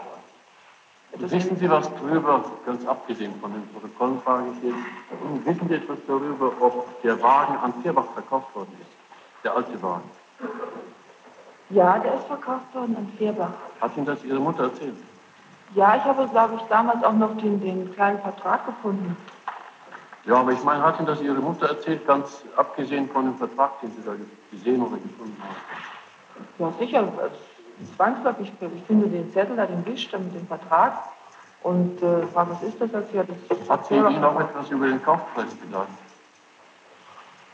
Das 1.19 1.31
wissen 1.31 1.57
Sie 1.57 1.69
was 1.69 1.89
drüber, 1.95 2.43
ganz 2.65 2.85
abgesehen 2.85 3.33
von 3.41 3.51
den 3.51 3.65
Protokollen 3.69 4.21
frage 4.21 4.43
ich 4.51 4.69
jetzt, 4.69 5.45
wissen 5.45 5.67
Sie 5.67 5.75
etwas 5.75 5.97
darüber, 6.05 6.51
ob 6.59 7.01
der 7.01 7.21
Wagen 7.23 7.57
an 7.57 7.73
Vierbach 7.81 8.05
verkauft 8.13 8.53
worden 8.55 8.77
ist? 8.81 8.91
Der 9.43 9.55
alte 9.55 9.81
Wagen? 9.81 10.09
Ja, 11.69 11.97
der 11.97 12.15
ist 12.15 12.27
verkauft 12.27 12.73
worden 12.73 12.95
an 12.97 13.11
Fehrbach. 13.17 13.53
Hat 13.81 13.97
Ihnen 13.97 14.05
das 14.05 14.23
Ihre 14.23 14.39
Mutter 14.39 14.63
erzählt? 14.63 14.95
Ja, 15.75 15.95
ich 15.95 16.03
habe, 16.03 16.27
glaube 16.27 16.55
ich, 16.55 16.61
damals 16.69 17.03
auch 17.03 17.13
noch 17.13 17.35
den, 17.37 17.61
den 17.61 17.93
kleinen 17.93 18.19
Vertrag 18.19 18.65
gefunden. 18.65 19.17
Ja, 20.27 20.35
aber 20.35 20.51
ich 20.51 20.63
meine, 20.63 20.83
hat 20.83 20.97
Ihnen 20.99 21.07
das 21.07 21.21
Ihre 21.21 21.39
Mutter 21.39 21.69
erzählt, 21.69 22.05
ganz 22.05 22.43
abgesehen 22.57 23.09
von 23.09 23.25
dem 23.25 23.37
Vertrag, 23.37 23.79
den 23.81 23.91
Sie 23.91 24.03
da 24.05 24.11
gesehen 24.51 24.81
oder 24.81 24.97
gefunden 24.97 25.41
haben? 25.41 25.55
Ja, 26.59 26.71
sicher. 26.77 27.07
Zwangsläufig. 27.95 28.51
Ich 28.75 28.83
finde 28.83 29.07
den 29.07 29.31
Zettel 29.31 29.55
da, 29.55 29.65
den 29.65 29.85
Wisch, 29.85 30.11
mit 30.11 30.35
dem 30.35 30.47
Vertrag. 30.47 30.93
Und 31.63 32.01
äh, 32.03 32.27
frage, 32.27 32.51
was 32.51 32.61
ist 32.63 32.79
das 32.79 32.93
als 32.93 33.07
ja, 33.13 33.23
das 33.23 33.69
Hat 33.69 33.85
sie 33.87 33.95
Ihnen 33.95 34.23
auch 34.23 34.39
etwas 34.39 34.69
über 34.69 34.87
den 34.87 35.01
Kaufpreis 35.01 35.49
gesagt? 35.61 35.89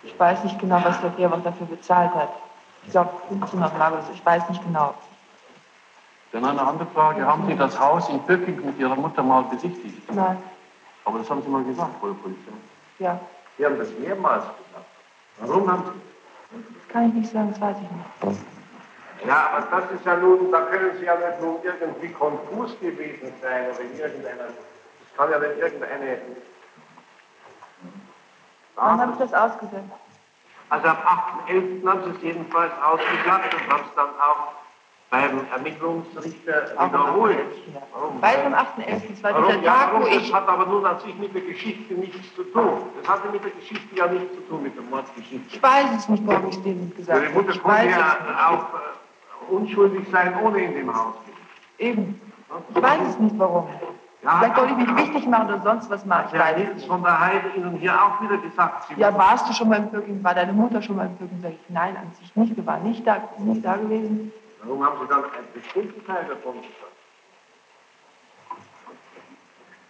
Ich 0.01 0.19
weiß 0.19 0.43
nicht 0.43 0.59
genau, 0.59 0.81
was 0.83 0.99
der 0.99 1.11
Fehrbach 1.11 1.39
dafür 1.43 1.67
bezahlt 1.67 2.13
hat. 2.13 2.29
Ich 2.85 2.91
glaube 2.91 3.11
1500 3.29 3.77
Mark 3.77 3.93
oder 3.93 4.01
so, 4.01 4.11
ich 4.13 4.25
weiß 4.25 4.49
nicht 4.49 4.63
genau. 4.63 4.93
Dann 6.31 6.45
eine 6.45 6.61
andere 6.61 6.87
Frage. 6.87 7.25
Haben 7.25 7.45
Sie 7.47 7.55
das 7.55 7.79
Haus 7.79 8.09
in 8.09 8.19
Pöcking 8.23 8.65
mit 8.65 8.79
Ihrer 8.79 8.95
Mutter 8.95 9.23
mal 9.23 9.43
besichtigt? 9.43 10.11
Nein. 10.11 10.37
Aber 11.05 11.19
das 11.19 11.29
haben 11.29 11.41
Sie 11.41 11.49
mal 11.49 11.63
gesagt 11.63 11.95
der 12.01 12.07
Polizei. 12.07 12.51
Ja. 12.99 13.19
Sie 13.57 13.65
haben 13.65 13.77
das 13.77 13.89
mehrmals 13.99 14.43
gesagt. 14.43 14.85
Warum 15.39 15.71
haben 15.71 15.83
Sie 15.83 15.89
das? 15.91 16.13
kann 16.93 17.07
ich 17.09 17.13
nicht 17.15 17.31
sagen, 17.31 17.49
das 17.51 17.59
weiß 17.59 17.77
ich 17.77 18.31
nicht. 18.31 18.45
Ja, 19.25 19.49
aber 19.53 19.81
das 19.81 19.91
ist 19.91 20.05
ja 20.05 20.15
nun, 20.17 20.51
da 20.51 20.61
können 20.61 20.91
Sie 20.99 21.05
ja 21.05 21.15
nicht 21.15 21.41
nun 21.41 21.57
irgendwie 21.63 22.09
konfus 22.09 22.79
gewesen 22.79 23.33
sein 23.41 23.65
oder 23.71 23.81
irgendeiner. 23.81 24.43
Das 24.45 25.17
kann 25.17 25.31
ja 25.31 25.39
nicht 25.39 25.59
irgendeine. 25.59 26.17
Wann 28.75 28.99
habe 28.99 29.11
ich 29.13 29.17
das 29.17 29.33
ausgesetzt? 29.33 29.91
Also 30.69 30.87
am 30.87 30.97
8.11. 31.47 31.87
haben 31.87 32.03
Sie 32.03 32.09
es 32.11 32.21
jedenfalls 32.21 32.73
ausgeklappt 32.83 33.53
und 33.53 33.71
haben 33.71 33.83
es 33.87 33.95
dann 33.95 34.09
auch 34.19 34.62
beim 35.13 35.41
Ermittlungsrichter 35.55 36.71
wiederholt. 36.73 37.37
Warum? 37.93 38.19
Weil 38.19 38.45
am 38.47 38.53
8.11. 38.55 39.01
Das 39.11 39.23
war 39.23 39.33
dieser 39.47 39.63
Tag, 39.63 39.89
wo 39.93 39.99
Das 40.05 40.15
ich... 40.15 40.33
hat 40.33 40.47
aber 40.49 40.65
nun 40.65 40.83
an 40.85 40.99
sich 41.01 41.15
mit 41.19 41.35
der 41.35 41.41
Geschichte 41.43 41.93
nichts 41.93 42.33
zu 42.35 42.43
tun. 42.45 42.81
Das 42.99 43.07
hatte 43.09 43.29
mit 43.31 43.43
der 43.43 43.51
Geschichte 43.51 43.95
ja 43.95 44.07
nichts 44.07 44.33
zu 44.33 44.41
tun, 44.49 44.63
mit 44.63 44.75
der 44.75 44.83
Mordgeschichte. 44.85 45.45
Ich 45.55 45.61
weiß 45.61 45.85
es 45.97 46.09
nicht, 46.09 46.25
warum 46.25 46.49
ich 46.49 46.59
denen 46.63 46.91
gesagt 46.97 47.15
habe. 47.15 47.25
Ihre 47.25 47.33
Mutter 47.35 47.59
konnte 47.59 47.89
ja 47.89 48.17
auch 48.49 48.63
äh, 48.73 49.53
unschuldig 49.53 50.07
sein, 50.11 50.33
ohne 50.43 50.61
in 50.63 50.73
dem 50.73 50.91
Haus 50.95 51.13
Eben. 51.77 52.19
Ich 52.75 52.81
weiß 52.81 53.01
es 53.09 53.19
nicht, 53.19 53.37
warum. 53.37 53.67
Ja, 54.23 54.37
Vielleicht 54.39 54.57
wollte 54.57 54.71
ich 54.73 54.77
mich 54.87 54.95
wichtig 54.95 55.27
machen 55.27 55.47
oder 55.47 55.61
sonst 55.61 55.89
was 55.91 56.05
machen. 56.05 56.29
Ich 56.33 56.39
weiß 56.39 56.57
nicht. 56.75 56.87
von 56.87 57.03
der 57.03 57.19
Heide 57.19 57.49
Ihnen 57.55 57.75
hier 57.75 57.93
auch 57.93 58.19
wieder 58.21 58.37
gesagt. 58.37 58.87
Sie 58.87 58.99
ja, 58.99 59.15
warst 59.15 59.47
du 59.49 59.53
schon 59.53 59.69
mal 59.69 59.77
im 59.79 59.89
Pöcking? 59.89 60.23
War 60.23 60.33
deine 60.33 60.53
Mutter 60.53 60.81
schon 60.81 60.95
mal 60.95 61.05
im 61.07 61.17
Pöcking? 61.17 61.39
Sag 61.41 61.51
ich, 61.51 61.59
nein, 61.69 61.95
an 61.97 62.11
sich 62.19 62.35
nicht. 62.35 62.55
Wir 62.55 62.65
waren 62.65 62.83
nicht 62.83 63.05
da, 63.05 63.17
nicht 63.39 63.63
da 63.65 63.75
gewesen. 63.75 64.31
Warum 64.65 64.85
haben 64.85 64.99
Sie 65.01 65.07
dann 65.07 65.23
einen 65.23 65.53
bestimmten 65.53 66.05
Teil 66.05 66.25
davon 66.25 66.61
gesagt? 66.61 66.93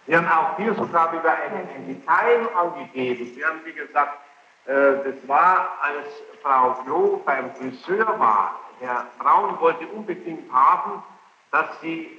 Sie 0.06 0.16
haben 0.16 0.28
auch 0.28 0.56
hier 0.56 0.74
sogar 0.74 1.12
wieder 1.12 1.30
ein, 1.30 1.68
ein 1.74 1.86
Detail 1.86 2.48
angegeben. 2.54 3.32
Sie 3.34 3.44
haben, 3.44 3.60
wie 3.64 3.72
gesagt, 3.72 4.18
äh, 4.66 4.72
das 5.04 5.28
war, 5.28 5.68
als 5.80 6.06
Frau 6.42 6.72
Klo 6.84 7.22
beim 7.24 7.54
Friseur 7.54 8.18
war. 8.18 8.60
Herr 8.80 9.06
Braun 9.18 9.58
wollte 9.60 9.86
unbedingt 9.88 10.52
haben, 10.52 11.02
dass 11.50 11.80
Sie. 11.80 12.18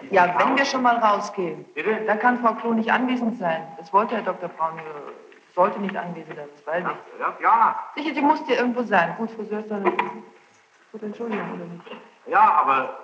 Äh, 0.00 0.14
ja, 0.14 0.34
wenn 0.38 0.56
wir 0.56 0.64
schon 0.64 0.82
mal 0.82 0.96
rausgehen, 0.96 1.64
Bitte? 1.74 1.94
dann 2.06 2.18
kann 2.18 2.38
Frau 2.40 2.54
Klo 2.54 2.72
nicht 2.72 2.90
anwesend 2.90 3.38
sein. 3.38 3.66
Das 3.78 3.92
wollte 3.92 4.14
Herr 4.14 4.22
Dr. 4.22 4.48
Braun, 4.48 4.78
äh, 4.78 4.82
sollte 5.54 5.78
nicht 5.80 5.96
anwesend 5.96 6.36
sein, 6.36 6.48
das 6.54 6.66
weiß 6.66 6.84
ich. 6.84 7.20
Ja, 7.20 7.36
ja. 7.42 7.78
Sicher, 7.96 8.14
sie 8.14 8.22
musste 8.22 8.54
irgendwo 8.54 8.82
sein. 8.84 9.14
Gut, 9.18 9.30
Friseur 9.32 9.60
ist 9.60 9.70
dann. 9.70 9.84
Gut, 10.92 11.02
Entschuldigung, 11.02 11.54
oder 11.54 11.64
nicht? 11.64 11.86
Ja, 12.26 12.52
aber 12.62 12.98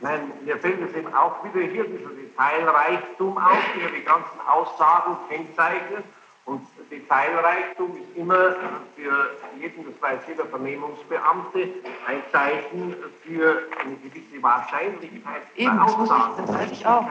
Nein, 0.00 0.30
mir 0.44 0.58
fällt 0.58 0.78
es 0.82 0.94
eben 0.94 1.14
auch 1.14 1.42
wieder 1.42 1.60
hier 1.60 1.84
dieser 1.84 2.10
Detailreichtum 2.10 3.38
auf, 3.38 3.64
der 3.80 3.88
die 3.88 4.04
ganzen 4.04 4.38
Aussagen 4.46 5.16
kennzeichnet. 5.30 6.04
Und 6.44 6.60
Detailreichtum 6.90 7.96
ist 7.96 8.14
immer 8.14 8.56
für 8.94 9.30
jeden, 9.58 9.86
das 9.90 10.02
weiß 10.02 10.20
jeder 10.28 10.44
Vernehmungsbeamte, 10.44 11.68
ein 12.06 12.22
Zeichen 12.30 12.94
für 13.24 13.62
eine 13.80 13.96
gewisse 13.96 14.42
Wahrscheinlichkeit 14.42 15.42
Eben, 15.56 15.74
der 15.76 15.84
das, 15.86 15.94
Aussagen. 15.94 16.32
ich, 16.36 16.44
das 16.46 16.54
weiß 16.58 16.70
ich 16.72 16.86
auch. 16.86 17.06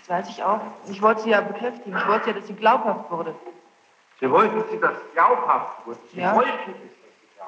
Das 0.00 0.08
weiß 0.08 0.28
ich 0.30 0.42
auch. 0.42 0.60
Ich 0.88 1.02
wollte 1.02 1.20
sie 1.20 1.30
ja 1.30 1.42
bekräftigen. 1.42 1.94
Ich 1.94 2.08
wollte 2.08 2.30
ja, 2.30 2.36
dass 2.36 2.46
sie 2.46 2.54
glaubhaft 2.54 3.10
wurde. 3.10 3.34
Sie 4.18 4.30
wollten 4.30 4.64
sie, 4.70 4.78
dass 4.80 4.94
glaubhaft 5.12 5.86
wurde. 5.86 5.98
Sie 6.10 6.20
Ja. 6.20 6.34
wollten 6.34 6.50
es, 6.70 7.01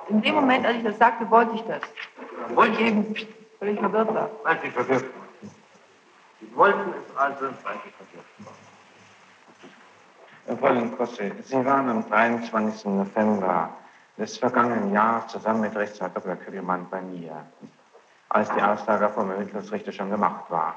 In 0.08 0.20
dem 0.22 0.34
Moment, 0.34 0.66
als 0.66 0.76
ich 0.76 0.84
das 0.84 0.98
sagte, 0.98 1.30
wollte 1.30 1.54
ich 1.54 1.62
das. 1.62 1.80
wurde. 2.48 2.56
Weil 2.56 2.72
ich 2.72 2.80
eben 2.80 3.14
völlig 3.58 3.78
verwirrt 3.80 4.14
war. 4.14 4.30
Sie 4.62 4.70
verwirrt. 4.70 5.04
Sie 6.40 6.56
wollten 6.56 6.90
es 6.90 7.16
also, 7.16 7.48
sie 7.48 7.54
verwirrt. 7.54 8.26
Herr 10.46 10.58
Fräulein 10.58 10.96
Kosse, 10.96 11.32
Sie 11.42 11.64
waren 11.64 11.88
am 11.88 12.08
23. 12.08 12.84
November 12.84 13.70
des 14.18 14.36
vergangenen 14.36 14.92
Jahres 14.92 15.28
zusammen 15.28 15.62
mit 15.62 15.74
Rechtsanwalt 15.74 16.16
Dr. 16.16 16.36
Kügelmann 16.36 16.86
bei 16.90 17.00
mir, 17.00 17.46
als 18.28 18.50
die 18.50 18.62
Aussage 18.62 19.08
vom 19.08 19.30
Ermittlungsrichter 19.30 19.90
schon 19.90 20.10
gemacht 20.10 20.44
war. 20.50 20.76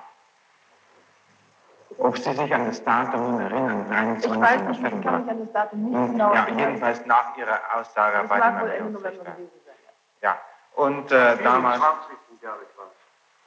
Ob 2.00 2.18
Sie 2.18 2.32
sich 2.34 2.54
an 2.54 2.68
das 2.68 2.84
Datum 2.84 3.40
erinnern, 3.40 3.88
23. 3.90 4.32
Ich 4.32 4.40
weiß 4.40 4.62
nicht, 4.62 4.84
ich 4.84 5.02
kann 5.04 5.22
mich 5.22 5.32
an 5.32 5.40
das 5.40 5.52
Datum 5.54 5.84
nicht 5.84 5.96
Hm, 5.96 6.12
genau 6.12 6.34
ja, 6.34 6.42
erinnern. 6.42 6.60
jedenfalls 6.60 7.06
nach 7.06 7.36
Ihrer 7.38 7.60
Aussage 7.76 8.18
Das 8.20 8.28
bei 8.30 8.40
dem 8.40 8.58
Ermittlungsrichter. 8.58 9.36
Ja, 10.22 10.38
und 10.76 11.12
äh, 11.12 11.38
damals, 11.44 11.78
24. 11.82 12.18
Jahre 12.42 12.60
20. 12.76 12.94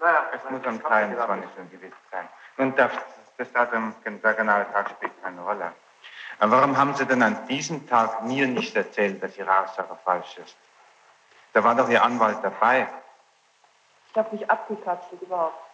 Naja, 0.00 0.22
es 0.34 0.50
muss 0.50 0.66
am 0.66 0.82
23. 0.82 1.70
gewesen 1.70 1.94
sein. 2.10 2.28
Und 2.56 2.78
das, 2.78 2.90
das 3.38 3.52
Datum, 3.52 3.94
der 4.04 4.34
genaue 4.34 4.66
Tag 4.72 4.90
spielt 4.90 5.12
keine 5.22 5.40
Rolle. 5.42 5.72
Aber 6.40 6.52
warum 6.58 6.76
haben 6.76 6.94
Sie 6.94 7.04
denn 7.06 7.22
an 7.22 7.46
diesem 7.46 7.86
Tag 7.88 8.22
mir 8.24 8.46
nicht 8.48 8.74
erzählt, 8.74 9.22
dass 9.22 9.36
Ihre 9.36 9.58
Aussage 9.60 9.94
falsch 10.04 10.38
ist? 10.38 10.56
Da 11.52 11.62
war 11.62 11.74
doch 11.74 11.88
Ihr 11.88 12.02
Anwalt 12.02 12.38
dabei. 12.42 12.88
Ich 14.10 14.16
habe 14.18 14.34
mich 14.34 14.50
abgekapselt 14.50 15.22
überhaupt. 15.22 15.69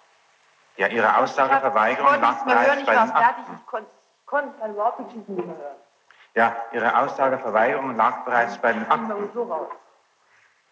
Ja, 0.76 0.88
Ihre 0.88 1.16
Aussageverweigerung 1.16 2.20
lag 2.20 2.44
bereits 2.44 2.84
bei 2.84 2.94
den 2.94 3.08
fertig. 3.08 3.44
Ich 3.54 3.66
konnte, 3.66 4.60
kann 4.60 4.70
überhaupt 4.70 5.00
nicht 5.00 5.28
mehr 5.28 5.46
hören. 5.46 5.76
Ja, 6.34 6.54
Ihre 6.72 6.98
Aussageverweigerung 6.98 7.96
lag 7.96 8.24
bereits 8.24 8.58
bei 8.58 8.72
den 8.72 8.88
Akten. 8.90 9.30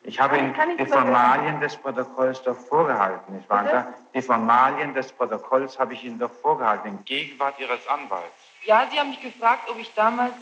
Ich 0.02 0.20
habe 0.20 0.36
Ihnen 0.36 0.54
die 0.78 0.84
Formalien 0.84 1.60
des 1.60 1.76
Protokolls 1.78 2.42
doch 2.42 2.56
vorgehalten. 2.56 3.38
Ich 3.40 3.48
war 3.48 3.64
da, 3.64 3.86
die 4.12 4.20
Formalien 4.20 4.92
des 4.92 5.10
Protokolls 5.10 5.78
habe 5.78 5.94
ich 5.94 6.04
Ihnen 6.04 6.18
doch 6.18 6.30
vorgehalten, 6.30 6.88
in 6.88 7.04
Gegenwart 7.06 7.58
Ihres 7.58 7.88
Anwalts. 7.88 8.28
Ja, 8.64 8.86
Sie 8.90 9.00
haben 9.00 9.08
mich 9.08 9.22
gefragt, 9.22 9.70
ob 9.70 9.78
ich 9.78 9.92
damals. 9.94 10.34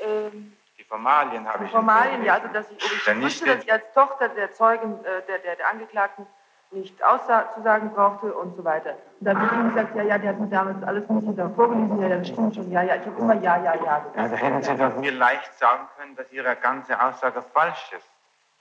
Ähm, 0.00 0.56
die 0.76 0.82
Formalien 0.82 1.46
habe 1.46 1.64
ich 1.64 1.70
Formalien, 1.70 2.24
ja, 2.24 2.34
also 2.34 2.48
dass 2.48 2.68
ich, 2.70 2.84
ob 2.84 2.92
ich 2.92 3.22
wusste, 3.22 3.46
dass 3.46 3.64
ich 3.64 3.72
als 3.72 3.84
Tochter 3.94 4.28
der 4.30 4.52
Zeugen, 4.52 4.98
äh, 5.04 5.22
der, 5.28 5.38
der, 5.38 5.56
der 5.56 5.70
Angeklagten 5.70 6.26
nicht 6.70 7.02
auszusagen 7.02 7.92
brauchte 7.92 8.34
und 8.34 8.56
so 8.56 8.64
weiter. 8.64 8.90
Und 9.20 9.26
dann 9.26 9.40
habe 9.40 9.54
ich 9.54 9.60
ihm 9.60 9.68
gesagt, 9.68 9.96
ja, 9.96 10.02
ja, 10.02 10.18
der 10.18 10.30
hat 10.30 10.40
mir 10.40 10.48
damals 10.48 10.82
alles 10.82 11.08
nicht 11.08 11.38
da 11.38 11.48
vorgelesen, 11.50 12.00
ja, 12.00 12.08
das 12.08 12.28
stimmt 12.28 12.54
schon, 12.54 12.70
ja, 12.70 12.82
ja, 12.82 12.96
ich 12.96 13.06
habe 13.06 13.18
immer 13.18 13.34
ja, 13.34 13.56
ja, 13.56 13.74
ja 13.74 13.98
gesagt. 13.98 14.32
Da 14.32 14.36
hätten 14.36 14.62
Sie 14.62 14.76
doch 14.76 14.96
mir 14.96 15.12
leicht 15.12 15.54
sagen 15.58 15.88
können, 15.96 16.16
dass 16.16 16.30
Ihre 16.32 16.56
ganze 16.56 17.00
Aussage 17.00 17.42
falsch 17.42 17.92
ist. 17.96 18.08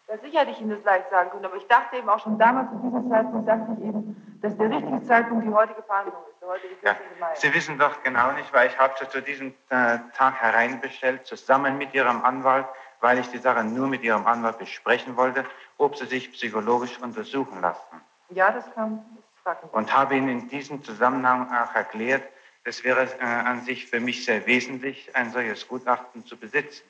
Ja, 0.07 0.17
sicher 0.19 0.39
hätte 0.41 0.51
ich 0.51 0.61
Ihnen 0.61 0.69
das 0.69 0.83
leicht 0.83 1.09
sagen 1.09 1.31
können, 1.31 1.45
aber 1.45 1.55
ich 1.55 1.67
dachte 1.67 1.97
eben 1.97 2.07
auch 2.07 2.19
schon 2.19 2.37
damals 2.37 2.69
zu 2.69 2.77
diesem 2.77 3.09
Zeitpunkt, 3.09 3.49
dachte 3.49 3.75
ich 3.77 3.85
eben, 3.85 4.39
dass 4.41 4.55
der 4.55 4.69
richtige 4.69 5.01
Zeitpunkt 5.01 5.45
die 5.47 5.53
heutige 5.53 5.81
Verhandlung 5.81 6.21
ist, 6.29 6.39
der 6.41 6.49
heutige 6.49 6.75
14. 6.75 7.05
Ja, 7.19 7.27
Sie 7.33 7.53
wissen 7.53 7.79
doch 7.79 8.03
genau 8.03 8.31
nicht, 8.33 8.53
weil 8.53 8.67
ich 8.67 8.77
habe 8.77 8.93
Sie 8.99 9.09
zu 9.09 9.21
diesem 9.21 9.55
äh, 9.69 9.97
Tag 10.15 10.39
hereinbestellt, 10.41 11.25
zusammen 11.25 11.79
mit 11.79 11.95
Ihrem 11.95 12.23
Anwalt, 12.23 12.67
weil 13.01 13.19
ich 13.19 13.27
die 13.27 13.37
Sache 13.37 13.63
nur 13.63 13.87
mit 13.87 14.03
Ihrem 14.03 14.25
Anwalt 14.25 14.57
besprechen 14.57 15.15
wollte, 15.15 15.45
ob 15.77 15.97
Sie 15.97 16.05
sich 16.05 16.31
psychologisch 16.31 16.97
untersuchen 16.99 17.61
lassen. 17.61 18.01
Ja, 18.29 18.51
das 18.51 18.71
kam. 18.73 19.03
Das 19.43 19.57
Und 19.71 19.95
habe 19.95 20.15
Ihnen 20.15 20.29
in 20.29 20.49
diesem 20.49 20.83
Zusammenhang 20.83 21.53
auch 21.53 21.75
erklärt, 21.75 22.23
es 22.63 22.83
wäre 22.83 23.07
äh, 23.19 23.23
an 23.23 23.61
sich 23.61 23.85
für 23.85 23.99
mich 23.99 24.25
sehr 24.25 24.45
wesentlich, 24.47 25.15
ein 25.15 25.31
solches 25.31 25.67
Gutachten 25.67 26.25
zu 26.25 26.35
besitzen. 26.35 26.83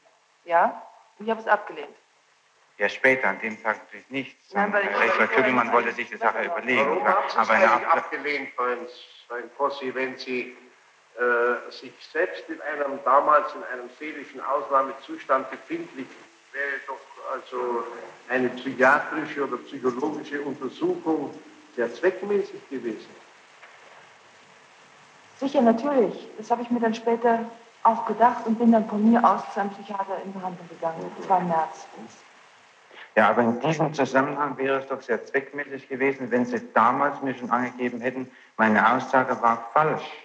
Ja, 0.46 0.82
ich 1.20 1.30
habe 1.30 1.42
es 1.42 1.48
abgelehnt. 1.48 1.96
Ja, 2.78 2.90
später, 2.90 3.30
an 3.30 3.40
dem 3.40 3.62
Tag 3.62 3.84
natürlich 3.84 4.10
nicht. 4.10 4.38
Nein, 4.54 4.72
weil 4.72 4.88
Rechtler 4.88 5.28
Kügelmann 5.28 5.72
wollte 5.72 5.92
sich 5.92 6.10
die 6.10 6.18
Sache 6.18 6.44
überlegen. 6.44 6.80
Warum 6.80 7.08
haben 7.08 7.30
Sie 7.30 7.40
es 7.40 7.50
eigentlich 7.50 7.88
abgelehnt, 7.88 8.50
Freund 8.54 9.58
Kossi, 9.58 9.94
wenn 9.94 10.18
Sie 10.18 10.56
äh, 11.18 11.72
sich 11.72 11.94
selbst 12.12 12.44
in 12.50 12.60
einem 12.62 13.00
damals 13.06 13.54
in 13.56 13.64
einem 13.64 13.90
seelischen 13.98 14.42
Ausnahmezustand 14.42 15.50
befindlich, 15.50 16.08
wäre 16.52 16.80
doch 16.88 17.00
also 17.34 17.84
eine 18.30 18.50
psychiatrische 18.50 19.48
oder 19.48 19.58
psychologische 19.58 20.42
Untersuchung 20.42 21.34
sehr 21.76 21.94
zweckmäßig 21.94 22.70
gewesen. 22.70 23.10
Sicher, 25.40 25.62
natürlich. 25.62 26.28
Das 26.38 26.50
habe 26.52 26.62
ich 26.62 26.70
mir 26.70 26.80
dann 26.80 26.94
später 26.94 27.40
auch 27.84 28.06
gedacht 28.06 28.46
und 28.46 28.58
bin 28.58 28.72
dann 28.72 28.88
von 28.90 29.10
mir 29.10 29.24
aus 29.24 29.42
zu 29.54 29.60
einem 29.60 29.70
Psychiater 29.72 30.22
in 30.24 30.34
Behandlung 30.34 30.68
gegangen. 30.70 31.12
Das 31.18 31.30
war 31.30 31.40
im 31.40 31.48
März. 31.48 31.88
Ja, 33.16 33.30
aber 33.30 33.44
in 33.44 33.60
diesem 33.62 33.94
Zusammenhang 33.94 34.58
wäre 34.58 34.80
es 34.80 34.88
doch 34.88 35.02
sehr 35.02 35.26
zweckmäßig 35.26 35.88
gewesen, 35.88 36.32
wenn 36.32 36.46
Sie 36.46 36.62
damals 36.74 37.22
mir 37.22 37.34
schon 37.36 37.50
angegeben 37.50 38.02
hätten, 38.02 38.30
meine 38.58 38.96
Aussage 38.96 39.42
war 39.42 39.70
falsch. 39.74 40.25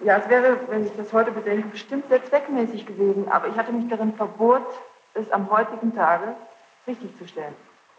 Ja, 0.00 0.18
es 0.18 0.28
wäre, 0.28 0.58
wenn 0.68 0.86
ich 0.86 0.96
das 0.96 1.12
heute 1.12 1.30
bedenke, 1.30 1.68
bestimmt 1.68 2.08
sehr 2.08 2.24
zweckmäßig 2.24 2.86
gewesen, 2.86 3.28
aber 3.30 3.48
ich 3.48 3.56
hatte 3.56 3.72
mich 3.72 3.88
darin 3.88 4.12
verbohrt, 4.14 4.66
es 5.14 5.30
am 5.30 5.50
heutigen 5.50 5.94
Tage 5.94 6.34
richtig 6.86 7.16
zu 7.18 7.26
stellen. 7.26 7.54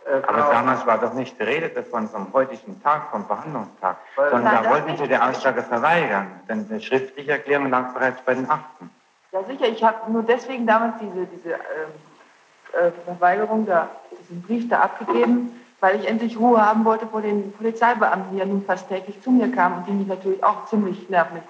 Äh, 0.06 0.22
aber 0.28 0.52
damals 0.52 0.86
war 0.86 1.00
doch 1.00 1.14
nicht 1.14 1.40
die 1.40 1.44
Rede 1.44 1.70
davon, 1.70 2.08
vom 2.10 2.32
heutigen 2.34 2.82
Tag, 2.84 3.10
vom 3.10 3.26
Verhandlungstag, 3.26 3.98
sondern 4.16 4.44
Nein, 4.44 4.64
da 4.64 4.70
wollten 4.70 4.98
Sie 4.98 5.08
die 5.08 5.18
Aussage 5.18 5.64
verweigern, 5.64 6.28
denn 6.48 6.68
die 6.68 6.82
schriftliche 6.82 7.32
Erklärung 7.32 7.70
lag 7.70 7.94
bereits 7.94 8.22
bei 8.22 8.36
den 8.36 8.50
Akten. 8.50 8.92
Ja, 9.32 9.44
sicher, 9.44 9.68
ich 9.68 9.84
habe 9.84 10.12
nur 10.12 10.24
deswegen 10.24 10.68
damals 10.68 10.96
diese, 11.00 11.26
diese 11.26 11.54
ähm, 11.54 11.60
äh, 12.74 12.92
Verweigerung, 13.06 13.66
da, 13.66 13.90
diesen 14.22 14.42
Brief 14.44 14.70
da 14.70 14.82
abgegeben, 14.82 15.60
weil 15.80 16.00
ich 16.00 16.08
endlich 16.08 16.38
Ruhe 16.38 16.64
haben 16.64 16.86
wollte 16.86 17.08
vor 17.08 17.22
den 17.22 17.52
Polizeibeamten, 17.54 18.32
die 18.32 18.38
ja 18.38 18.46
nun 18.46 18.64
fast 18.64 18.88
täglich 18.88 19.22
zu 19.22 19.32
mir 19.32 19.52
kamen 19.52 19.78
und 19.78 19.88
die 19.88 19.92
mich 19.92 20.08
natürlich 20.08 20.44
auch 20.44 20.66
ziemlich 20.66 21.10
nervig 21.10 21.42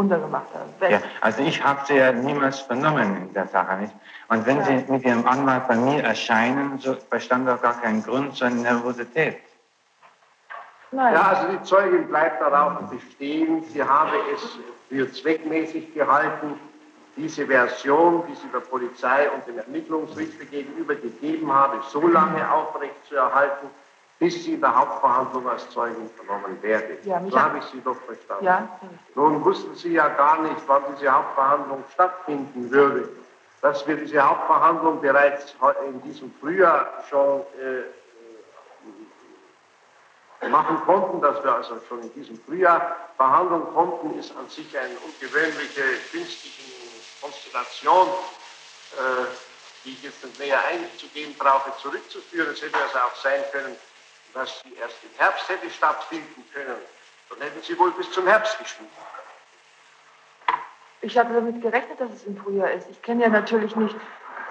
runtergemacht 0.00 0.48
haben. 0.54 0.90
Ja, 0.90 1.00
also 1.20 1.42
ich 1.42 1.62
habe 1.62 1.80
sie 1.86 1.96
ja 1.96 2.12
niemals 2.12 2.60
vernommen 2.60 3.16
in 3.16 3.32
der 3.34 3.46
Sache 3.48 3.76
nicht. 3.76 3.94
Und 4.28 4.46
wenn 4.46 4.58
ja. 4.58 4.64
Sie 4.64 4.84
mit 4.88 5.04
Ihrem 5.04 5.26
Anwalt 5.26 5.68
bei 5.68 5.76
mir 5.76 6.02
erscheinen, 6.02 6.78
so 6.78 6.96
bestand 7.10 7.48
doch 7.48 7.60
gar 7.60 7.80
kein 7.80 8.02
Grund 8.02 8.34
zur 8.36 8.50
Nervosität. 8.50 9.38
Nein. 10.92 11.14
Ja, 11.14 11.22
also 11.22 11.52
die 11.52 11.62
Zeugin 11.62 12.08
bleibt 12.08 12.40
darauf 12.40 12.90
bestehen, 12.90 13.62
sie 13.72 13.82
habe 13.82 14.16
es 14.34 14.58
für 14.88 15.12
zweckmäßig 15.12 15.94
gehalten, 15.94 16.58
diese 17.16 17.46
Version, 17.46 18.24
die 18.28 18.34
sie 18.34 18.48
der 18.52 18.60
Polizei 18.60 19.30
und 19.30 19.46
dem 19.46 19.58
Ermittlungsrichter 19.58 20.44
gegenüber 20.46 20.94
gegeben 20.94 21.52
habe, 21.52 21.80
so 21.92 22.08
lange 22.08 22.50
aufrechtzuerhalten, 22.50 23.68
bis 24.20 24.44
sie 24.44 24.52
in 24.54 24.60
der 24.60 24.76
Hauptverhandlung 24.76 25.48
als 25.48 25.68
Zeugin 25.70 26.08
vernommen 26.10 26.62
werde. 26.62 26.98
Ja, 27.04 27.20
so 27.28 27.40
habe 27.40 27.58
ich 27.58 27.64
Sie 27.64 27.80
doch 27.80 27.96
verstanden. 28.02 28.44
Ja. 28.44 28.68
Nun 29.14 29.42
wussten 29.42 29.74
Sie 29.74 29.94
ja 29.94 30.08
gar 30.08 30.42
nicht, 30.42 30.60
wann 30.66 30.82
diese 30.94 31.10
Hauptverhandlung 31.10 31.82
stattfinden 31.94 32.70
würde. 32.70 33.08
Dass 33.62 33.86
wir 33.86 33.96
diese 33.96 34.20
Hauptverhandlung 34.20 35.00
bereits 35.00 35.54
in 35.86 36.02
diesem 36.02 36.30
Frühjahr 36.38 36.86
schon 37.08 37.40
äh, 40.42 40.48
machen 40.48 40.80
konnten, 40.84 41.22
dass 41.22 41.42
wir 41.42 41.54
also 41.54 41.80
schon 41.88 42.02
in 42.02 42.12
diesem 42.12 42.38
Frühjahr 42.44 42.96
verhandeln 43.16 43.62
konnten, 43.72 44.18
ist 44.18 44.36
an 44.36 44.48
sich 44.50 44.78
eine 44.78 44.96
ungewöhnliche, 44.98 45.82
günstige 46.12 46.62
Konstellation, 47.22 48.08
äh, 48.98 49.26
die 49.84 49.92
ich 49.92 50.02
jetzt 50.02 50.22
nicht 50.24 50.38
näher 50.38 50.60
einzugehen 50.66 51.34
brauche, 51.38 51.72
zurückzuführen. 51.80 52.50
Es 52.52 52.60
hätte 52.60 52.76
also 52.76 52.98
auch 52.98 53.16
sein 53.16 53.42
können, 53.52 53.76
dass 54.34 54.60
sie 54.62 54.74
erst 54.74 54.96
im 55.02 55.10
Herbst 55.18 55.48
hätte 55.48 55.70
stattfinden 55.70 56.44
können. 56.52 56.76
Dann 57.30 57.40
hätten 57.40 57.62
sie 57.62 57.78
wohl 57.78 57.92
bis 57.92 58.10
zum 58.12 58.26
Herbst 58.26 58.58
geschwiegen. 58.58 58.90
Ich 61.02 61.16
habe 61.16 61.32
damit 61.32 61.62
gerechnet, 61.62 62.00
dass 62.00 62.10
es 62.12 62.24
im 62.24 62.36
Frühjahr 62.36 62.70
ist. 62.72 62.88
Ich 62.90 63.00
kenne 63.02 63.22
ja 63.22 63.28
natürlich 63.28 63.74
nicht. 63.76 63.96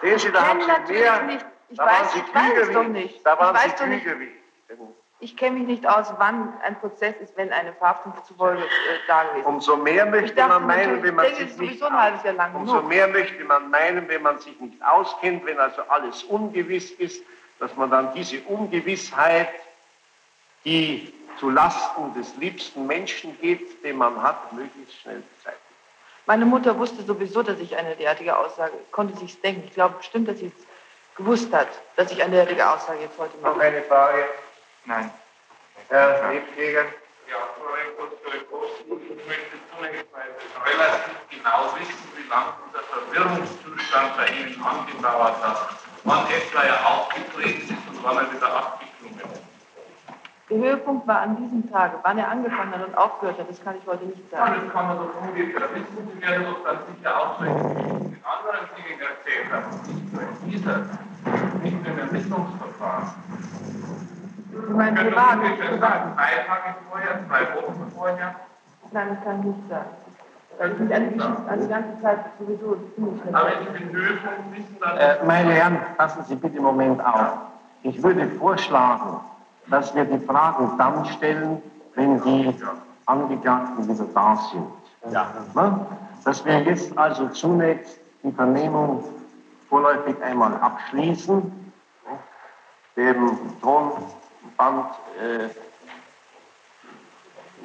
Sehen 0.01 0.19
Sie, 0.19 0.31
da 0.31 0.47
haben 0.47 0.61
Sie 0.61 0.93
mehr. 0.93 1.21
Nicht. 1.23 1.45
Ich 1.69 1.77
da 1.77 1.85
weiß, 1.85 2.15
ich 2.15 2.35
weiß 2.35 2.67
es 2.67 2.73
doch 2.73 2.83
nicht. 2.87 3.25
Da 3.25 3.37
waren 3.37 3.55
ich 3.55 3.77
Sie 3.77 3.83
klüger 3.83 4.19
wie 4.19 4.39
ich 5.21 5.35
kenne 5.35 5.59
mich 5.59 5.67
nicht 5.67 5.87
aus, 5.87 6.13
wann 6.17 6.53
ein 6.61 6.79
Prozess 6.79 7.15
ist, 7.21 7.35
wenn 7.35 7.51
eine 7.51 7.73
Verhaftung 7.73 8.13
zufolge 8.25 8.63
äh, 8.63 8.65
da 9.07 9.23
gewesen 9.23 9.39
ist. 9.39 9.45
Umso 9.45 9.75
mehr 9.75 10.05
möchte 10.05 10.47
man 10.47 10.65
meinen, 10.65 11.03
wenn 11.03 11.15
man 11.15 11.35
sich 11.35 11.57
nicht 11.57 11.81
umso 12.53 12.81
mehr 12.83 13.07
möchte 13.09 13.43
man 13.43 13.69
meinen, 13.69 14.07
wenn 14.07 14.21
man 14.21 14.39
sich 14.39 14.57
nicht 14.61 14.81
auskennt, 14.81 15.45
wenn 15.45 15.59
also 15.59 15.81
alles 15.89 16.23
ungewiss 16.23 16.91
ist, 16.91 17.21
dass 17.59 17.75
man 17.75 17.89
dann 17.89 18.13
diese 18.13 18.39
Ungewissheit, 18.43 19.49
die 20.65 21.13
zu 21.39 21.50
Lasten 21.50 22.13
des 22.13 22.36
liebsten 22.38 22.86
Menschen 22.86 23.39
geht, 23.39 23.84
den 23.84 23.98
man 23.98 24.22
hat, 24.22 24.52
möglichst 24.54 25.00
schnell 25.02 25.24
beseitigen. 25.36 25.63
Meine 26.26 26.45
Mutter 26.45 26.78
wusste 26.78 27.02
sowieso, 27.04 27.41
dass 27.41 27.60
ich 27.60 27.76
eine 27.76 27.95
derartige 27.95 28.38
Aussage 28.38 28.74
konnte 28.91 29.17
sich 29.17 29.39
denken. 29.41 29.63
Ich 29.65 29.74
glaube 29.74 29.95
bestimmt, 29.98 30.28
dass 30.28 30.39
sie 30.39 30.48
es 30.48 30.65
gewusst 31.15 31.52
hat, 31.54 31.69
dass 31.95 32.12
ich 32.12 32.22
eine 32.22 32.34
derartige 32.36 32.69
Aussage 32.69 33.02
jetzt 33.02 33.17
heute 33.17 33.36
mache. 33.38 33.56
Noch 33.56 33.63
eine 33.63 33.82
Frage. 33.84 34.26
Nein. 34.86 35.12
Herr 35.89 36.32
Lebjäger? 36.32 36.84
Ja, 37.30 37.38
Frau 37.58 37.69
Kurz, 38.50 38.72
ich 38.82 39.28
möchte 39.28 39.58
zunächst 39.76 40.12
mal 40.12 40.22
relativ 40.65 41.15
genau 41.30 41.74
wissen, 41.80 42.10
wie 42.15 42.30
lange 42.30 42.54
der 42.74 42.84
Verwirrungszustand 42.84 44.17
bei 44.17 44.28
Ihnen 44.28 44.63
angedauert 44.63 45.43
hat, 45.43 45.69
wann 46.04 46.26
etwa 46.28 46.63
er 46.63 46.88
aufgetreten 46.88 47.62
ist 47.62 47.88
und 47.89 48.04
wann 48.04 48.17
er 48.17 48.32
wieder 48.32 48.56
abgeklungen 48.56 49.19
ist. 49.19 49.38
Der 50.49 50.57
Höhepunkt 50.57 51.07
war 51.07 51.21
an 51.21 51.38
diesem 51.38 51.69
Tage. 51.71 51.97
Wann 52.01 52.17
er 52.17 52.31
angefangen 52.31 52.71
hat 52.71 52.88
und 52.88 52.97
aufgehört 52.97 53.38
hat, 53.38 53.49
das 53.49 53.63
kann 53.63 53.75
ich 53.77 53.85
heute 53.85 54.05
nicht 54.05 54.31
sagen. 54.31 54.53
Ja, 54.53 54.59
das 54.59 54.73
kann 54.73 54.88
man 54.88 54.97
doch 54.97 55.21
ungefähr 55.21 55.62
wissen. 55.75 56.09
Sie 56.12 56.21
werden 56.27 56.45
doch 56.45 56.63
dann 56.65 56.77
sicher 56.89 57.15
auch 57.15 57.38
so 57.38 57.45
in 57.45 57.53
anderen 57.53 58.65
Dingen 58.73 58.99
erzählt 58.99 59.45
haben, 59.53 59.69
nicht 59.85 60.13
nur 60.13 60.21
in 60.23 60.49
dieser, 60.49 60.77
nicht 61.62 61.83
nur 61.83 61.93
im 61.93 61.99
Ermittlungsverfahren. 61.99 63.09
Ich 64.51 64.75
meine, 64.75 64.95
privat. 65.03 65.39
Privat. 65.39 66.17
Drei 66.17 66.33
Tage 66.47 66.75
vorher, 66.89 67.19
zwei 67.27 67.41
Wochen 67.55 67.91
vorher? 67.95 68.35
Nein, 68.91 69.07
das 69.09 69.23
kann 69.23 69.39
ich 69.39 69.45
nicht 69.45 69.69
sagen. 69.69 69.89
Weil 70.57 70.71
ich 70.71 70.79
mich 70.79 70.95
an 70.95 71.13
die, 71.13 71.21
an 71.21 71.62
die 71.62 71.67
ganze 71.67 72.01
Zeit 72.01 72.19
sowieso 72.39 72.75
ziemlich. 72.95 73.21
Aber 73.35 73.51
in 73.53 73.73
den 73.73 73.91
Höhepunkt 73.93 74.57
wissen 74.57 74.77
dann. 74.81 74.97
Äh, 74.97 75.23
meine 75.25 75.51
Herren, 75.51 75.77
passen 75.95 76.23
Sie 76.25 76.35
bitte 76.35 76.57
im 76.57 76.63
Moment 76.63 77.05
auf. 77.05 77.38
Ich 77.83 78.01
würde 78.01 78.27
vorschlagen, 78.39 79.21
dass 79.69 79.93
wir 79.95 80.05
die 80.05 80.19
Fragen 80.25 80.77
dann 80.77 81.05
stellen, 81.05 81.62
wenn 81.95 82.21
die 82.23 82.53
Angeklagten 83.05 83.88
wieder 83.88 84.05
da 84.13 84.36
sind. 84.51 85.13
Ja. 85.13 85.34
Dass 86.23 86.45
wir 86.45 86.62
jetzt 86.63 86.97
also 86.97 87.27
zunächst 87.29 87.99
die 88.23 88.32
Vernehmung 88.32 89.03
vorläufig 89.69 90.15
einmal 90.21 90.53
abschließen, 90.55 91.73
dem 92.95 93.39
Ton 93.62 93.91
Band 94.58 94.88
äh, 95.21 95.49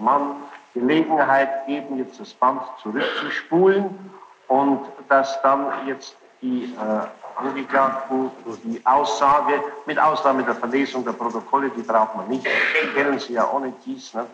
man 0.01 0.37
Gelegenheit 0.75 1.67
geben, 1.67 1.99
jetzt 1.99 2.21
das 2.21 2.35
Band 2.35 2.61
zurückzuspulen 2.83 4.11
und 4.49 4.81
dass 5.09 5.41
dann 5.43 5.67
jetzt 5.87 6.17
die 6.43 6.65
äh, 6.65 7.07
Angeklagten 7.37 8.31
die 8.65 8.81
Aussage, 8.85 9.63
mit 9.87 9.99
Ausnahme 9.99 10.43
der 10.45 10.55
Verlesung 10.55 11.05
der 11.05 11.13
Protokolle, 11.13 11.71
die 11.71 11.83
braucht 11.83 12.17
man 12.17 12.29
nicht, 12.29 12.47
die 12.47 12.95
kennen 12.95 13.19
Sie 13.19 13.35
ja 13.35 13.49
ohne 13.51 13.73
dies, 13.85 14.15
ne? 14.15 14.27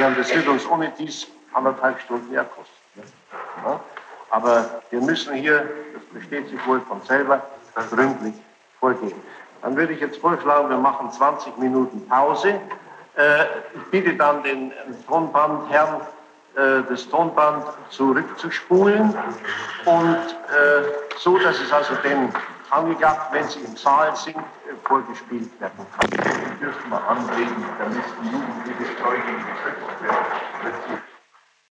Ja, 0.00 0.10
das 0.10 0.34
wird 0.34 0.48
uns 0.48 0.66
ohne 0.68 0.92
dies 0.98 1.26
anderthalb 1.52 2.00
Stunden 2.00 2.30
mehr 2.30 2.44
kosten. 2.44 2.72
Ne? 2.94 3.02
Ja? 3.64 3.80
Aber 4.30 4.82
wir 4.90 5.00
müssen 5.00 5.34
hier, 5.34 5.68
das 5.94 6.02
besteht 6.12 6.48
sich 6.48 6.66
wohl 6.66 6.80
von 6.80 7.00
selber, 7.02 7.42
gründlich 7.90 8.34
vorgehen. 8.80 9.20
Dann 9.62 9.76
würde 9.76 9.92
ich 9.92 10.00
jetzt 10.00 10.18
vorschlagen, 10.18 10.68
wir 10.70 10.78
machen 10.78 11.10
20 11.10 11.56
Minuten 11.58 12.06
Pause. 12.08 12.60
Äh, 13.16 13.44
ich 13.74 13.90
bitte 13.90 14.14
dann 14.14 14.42
den 14.42 14.72
Tonbandherrn, 15.06 16.00
äh, 16.56 16.82
das 16.88 17.08
Tonband 17.08 17.64
zurückzuspulen 17.90 19.14
und 19.84 20.16
äh, 20.16 20.82
so, 21.18 21.38
dass 21.38 21.60
es 21.60 21.72
also 21.72 21.94
den 21.96 22.30
Angeklagten, 22.70 23.38
wenn 23.38 23.48
sie 23.48 23.60
im 23.60 23.76
Saal 23.76 24.16
sind, 24.16 24.36
vorgespielt 24.84 25.50
werden 25.60 25.86
kann. 25.98 26.10
Ich 26.10 26.58
dürfte 26.58 26.88
mal 26.88 27.02
anregen, 27.08 27.64
da 27.78 27.86
müssen 27.86 28.24
Jugendliche 28.24 28.96
Zeugen 29.02 29.36
geschützt 29.36 30.02
werden. 30.02 31.15